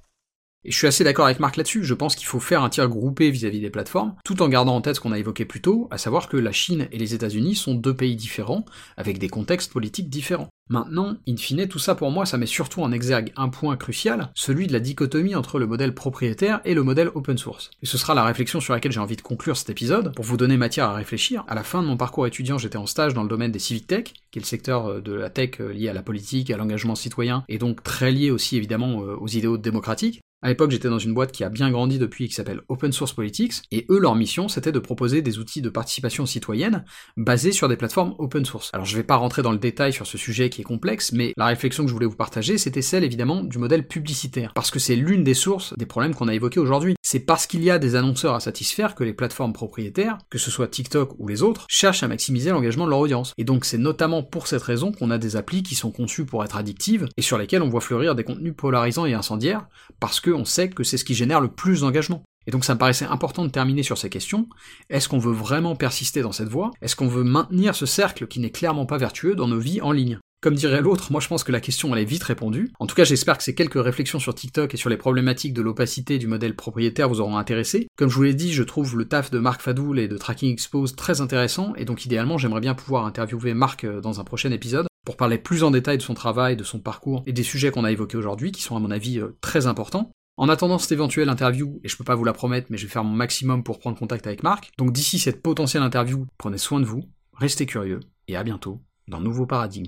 Et 0.63 0.71
je 0.71 0.77
suis 0.77 0.87
assez 0.87 1.03
d'accord 1.03 1.25
avec 1.25 1.39
Marc 1.39 1.57
là-dessus, 1.57 1.83
je 1.83 1.93
pense 1.93 2.15
qu'il 2.15 2.25
faut 2.25 2.39
faire 2.39 2.63
un 2.63 2.69
tir 2.69 2.87
groupé 2.89 3.29
vis-à-vis 3.29 3.59
des 3.59 3.69
plateformes, 3.69 4.15
tout 4.25 4.41
en 4.41 4.47
gardant 4.47 4.75
en 4.75 4.81
tête 4.81 4.95
ce 4.95 4.99
qu'on 5.01 5.11
a 5.11 5.19
évoqué 5.19 5.45
plus 5.45 5.61
tôt, 5.61 5.87
à 5.91 5.99
savoir 5.99 6.27
que 6.27 6.37
la 6.37 6.51
Chine 6.51 6.87
et 6.91 6.97
les 6.97 7.13
États-Unis 7.13 7.53
sont 7.53 7.75
deux 7.75 7.95
pays 7.95 8.15
différents, 8.15 8.65
avec 8.97 9.19
des 9.19 9.29
contextes 9.29 9.71
politiques 9.71 10.09
différents. 10.09 10.49
Maintenant, 10.67 11.15
in 11.27 11.37
fine, 11.37 11.67
tout 11.67 11.77
ça 11.77 11.93
pour 11.93 12.09
moi, 12.09 12.25
ça 12.25 12.39
met 12.39 12.47
surtout 12.47 12.81
en 12.81 12.91
exergue 12.91 13.31
un 13.35 13.49
point 13.49 13.77
crucial, 13.77 14.31
celui 14.33 14.65
de 14.65 14.73
la 14.73 14.79
dichotomie 14.79 15.35
entre 15.35 15.59
le 15.59 15.67
modèle 15.67 15.93
propriétaire 15.93 16.59
et 16.65 16.73
le 16.73 16.81
modèle 16.81 17.11
open 17.13 17.37
source. 17.37 17.69
Et 17.83 17.85
ce 17.85 17.99
sera 17.99 18.15
la 18.15 18.23
réflexion 18.23 18.59
sur 18.59 18.73
laquelle 18.73 18.91
j'ai 18.91 18.99
envie 18.99 19.15
de 19.15 19.21
conclure 19.21 19.57
cet 19.57 19.69
épisode, 19.69 20.15
pour 20.15 20.25
vous 20.25 20.37
donner 20.37 20.57
matière 20.57 20.89
à 20.89 20.95
réfléchir. 20.95 21.43
À 21.47 21.53
la 21.53 21.63
fin 21.63 21.83
de 21.83 21.87
mon 21.87 21.97
parcours 21.97 22.25
étudiant, 22.25 22.57
j'étais 22.57 22.77
en 22.77 22.87
stage 22.87 23.13
dans 23.13 23.21
le 23.21 23.29
domaine 23.29 23.51
des 23.51 23.59
civic 23.59 23.85
tech, 23.85 24.05
qui 24.31 24.39
est 24.39 24.41
le 24.41 24.47
secteur 24.47 24.87
euh, 24.87 25.01
de 25.01 25.13
la 25.13 25.29
tech 25.29 25.59
euh, 25.59 25.71
lié 25.71 25.89
à 25.89 25.93
la 25.93 26.01
politique, 26.01 26.49
à 26.49 26.57
l'engagement 26.57 26.95
citoyen, 26.95 27.43
et 27.47 27.59
donc 27.59 27.83
très 27.83 28.11
lié 28.11 28.31
aussi 28.31 28.57
évidemment 28.57 29.03
euh, 29.03 29.15
aux 29.17 29.27
idéaux 29.27 29.57
démocratiques. 29.57 30.21
À 30.45 30.49
l'époque, 30.49 30.69
j'étais 30.69 30.89
dans 30.89 30.99
une 30.99 31.15
boîte 31.15 31.31
qui 31.31 31.43
a 31.43 31.49
bien 31.49 31.71
grandi 31.71 31.97
depuis, 31.97 32.27
qui 32.27 32.35
s'appelle 32.35 32.61
Open 32.69 32.91
Source 32.91 33.13
Politics, 33.13 33.63
et 33.71 33.87
eux, 33.89 33.97
leur 33.97 34.13
mission, 34.13 34.47
c'était 34.47 34.71
de 34.71 34.77
proposer 34.77 35.23
des 35.23 35.39
outils 35.39 35.63
de 35.63 35.69
participation 35.69 36.27
citoyenne 36.27 36.85
basés 37.17 37.51
sur 37.51 37.67
des 37.67 37.77
plateformes 37.77 38.13
open 38.19 38.45
source. 38.45 38.69
Alors, 38.71 38.85
je 38.85 38.95
vais 38.95 39.01
pas 39.01 39.15
rentrer 39.15 39.41
dans 39.41 39.51
le 39.51 39.57
détail 39.57 39.91
sur 39.91 40.05
ce 40.05 40.19
sujet 40.19 40.51
qui 40.51 40.61
est 40.61 40.63
complexe, 40.63 41.13
mais 41.13 41.33
la 41.35 41.47
réflexion 41.47 41.83
que 41.83 41.89
je 41.89 41.95
voulais 41.95 42.05
vous 42.05 42.15
partager, 42.15 42.59
c'était 42.59 42.83
celle, 42.83 43.03
évidemment, 43.03 43.41
du 43.41 43.57
modèle 43.57 43.87
publicitaire. 43.87 44.51
Parce 44.53 44.69
que 44.69 44.77
c'est 44.77 44.95
l'une 44.95 45.23
des 45.23 45.33
sources 45.33 45.73
des 45.77 45.87
problèmes 45.87 46.13
qu'on 46.13 46.27
a 46.27 46.35
évoqués 46.35 46.59
aujourd'hui. 46.59 46.93
C'est 47.01 47.21
parce 47.21 47.47
qu'il 47.47 47.63
y 47.63 47.71
a 47.71 47.79
des 47.79 47.95
annonceurs 47.95 48.35
à 48.35 48.39
satisfaire 48.39 48.93
que 48.93 49.03
les 49.03 49.13
plateformes 49.13 49.53
propriétaires, 49.53 50.19
que 50.29 50.37
ce 50.37 50.51
soit 50.51 50.67
TikTok 50.67 51.15
ou 51.17 51.27
les 51.27 51.41
autres, 51.41 51.65
cherchent 51.69 52.03
à 52.03 52.07
maximiser 52.07 52.51
l'engagement 52.51 52.85
de 52.85 52.91
leur 52.91 52.99
audience. 52.99 53.33
Et 53.39 53.45
donc, 53.45 53.65
c'est 53.65 53.79
notamment 53.79 54.21
pour 54.21 54.45
cette 54.45 54.61
raison 54.61 54.91
qu'on 54.91 55.09
a 55.09 55.17
des 55.17 55.37
applis 55.37 55.63
qui 55.63 55.73
sont 55.73 55.91
conçues 55.91 56.25
pour 56.27 56.43
être 56.43 56.55
addictives, 56.55 57.07
et 57.17 57.23
sur 57.23 57.39
lesquelles 57.39 57.63
on 57.63 57.69
voit 57.69 57.81
fleurir 57.81 58.13
des 58.13 58.23
contenus 58.23 58.53
polarisants 58.55 59.07
et 59.07 59.15
incendiaires, 59.15 59.65
parce 59.99 60.19
qu'on 60.35 60.45
sait 60.45 60.69
que 60.69 60.83
c'est 60.83 60.97
ce 60.97 61.05
qui 61.05 61.15
génère 61.15 61.41
le 61.41 61.47
plus 61.47 61.81
d'engagement. 61.81 62.23
Et 62.47 62.51
donc 62.51 62.65
ça 62.65 62.75
me 62.75 62.79
paraissait 62.79 63.05
important 63.05 63.43
de 63.45 63.49
terminer 63.49 63.83
sur 63.83 63.97
ces 63.97 64.09
questions. 64.09 64.47
Est-ce 64.89 65.09
qu'on 65.09 65.17
veut 65.17 65.33
vraiment 65.33 65.75
persister 65.75 66.21
dans 66.21 66.31
cette 66.31 66.49
voie? 66.49 66.71
Est-ce 66.81 66.95
qu'on 66.95 67.07
veut 67.07 67.23
maintenir 67.23 67.75
ce 67.75 67.85
cercle 67.85 68.27
qui 68.27 68.39
n'est 68.39 68.51
clairement 68.51 68.85
pas 68.85 68.97
vertueux 68.97 69.35
dans 69.35 69.47
nos 69.47 69.59
vies 69.59 69.81
en 69.81 69.91
ligne? 69.91 70.19
Comme 70.41 70.53
dirait 70.53 70.81
l'autre, 70.81 71.11
moi 71.11 71.21
je 71.21 71.27
pense 71.27 71.43
que 71.43 71.51
la 71.51 71.59
question 71.59 71.95
elle 71.95 72.03
est 72.03 72.05
vite 72.05 72.23
répondue. 72.23 72.71
En 72.79 72.85
tout 72.85 72.93
cas, 72.93 73.03
j'espère 73.03 73.37
que 73.37 73.43
ces 73.43 73.55
quelques 73.55 73.83
réflexions 73.83 74.19
sur 74.19 74.35
TikTok 74.35 74.75
et 74.75 74.77
sur 74.77 74.91
les 74.91 74.97
problématiques 74.97 75.53
de 75.55 75.63
l'opacité 75.63 76.19
du 76.19 76.27
modèle 76.27 76.55
propriétaire 76.55 77.09
vous 77.09 77.19
auront 77.19 77.37
intéressé. 77.37 77.87
Comme 77.97 78.09
je 78.09 78.15
vous 78.15 78.23
l'ai 78.23 78.35
dit, 78.35 78.53
je 78.53 78.61
trouve 78.61 78.95
le 78.95 79.07
taf 79.07 79.31
de 79.31 79.39
Marc 79.39 79.61
Fadoul 79.61 79.97
et 79.97 80.07
de 80.07 80.17
Tracking 80.17 80.51
Expose 80.51 80.95
très 80.95 81.19
intéressant, 81.21 81.73
et 81.77 81.85
donc 81.85 82.05
idéalement 82.05 82.37
j'aimerais 82.37 82.61
bien 82.61 82.75
pouvoir 82.75 83.05
interviewer 83.05 83.55
Marc 83.55 83.85
euh, 83.85 84.01
dans 84.01 84.19
un 84.19 84.23
prochain 84.23 84.51
épisode 84.51 84.85
pour 85.03 85.17
parler 85.17 85.39
plus 85.39 85.63
en 85.63 85.71
détail 85.71 85.97
de 85.97 86.03
son 86.03 86.13
travail, 86.13 86.55
de 86.55 86.63
son 86.63 86.79
parcours 86.79 87.23
et 87.25 87.33
des 87.33 87.43
sujets 87.43 87.71
qu'on 87.71 87.83
a 87.83 87.91
évoqués 87.91 88.17
aujourd'hui, 88.17 88.51
qui 88.51 88.61
sont 88.61 88.75
à 88.75 88.79
mon 88.79 88.91
avis 88.91 89.19
euh, 89.19 89.35
très 89.41 89.65
importants. 89.65 90.11
En 90.37 90.49
attendant 90.49 90.77
cette 90.77 90.91
éventuelle 90.91 91.29
interview, 91.29 91.79
et 91.83 91.87
je 91.87 91.95
peux 91.95 92.03
pas 92.03 92.15
vous 92.15 92.25
la 92.25 92.33
promettre, 92.33 92.67
mais 92.69 92.77
je 92.77 92.85
vais 92.85 92.91
faire 92.91 93.05
mon 93.05 93.15
maximum 93.15 93.63
pour 93.63 93.79
prendre 93.79 93.97
contact 93.97 94.27
avec 94.27 94.43
Marc, 94.43 94.71
donc 94.77 94.91
d'ici 94.91 95.17
cette 95.17 95.41
potentielle 95.41 95.83
interview, 95.83 96.25
prenez 96.37 96.57
soin 96.57 96.81
de 96.81 96.85
vous, 96.85 97.03
restez 97.33 97.65
curieux, 97.65 98.01
et 98.27 98.35
à 98.35 98.43
bientôt 98.43 98.81
dans 99.07 99.21
Nouveau 99.21 99.45
Paradigme. 99.45 99.87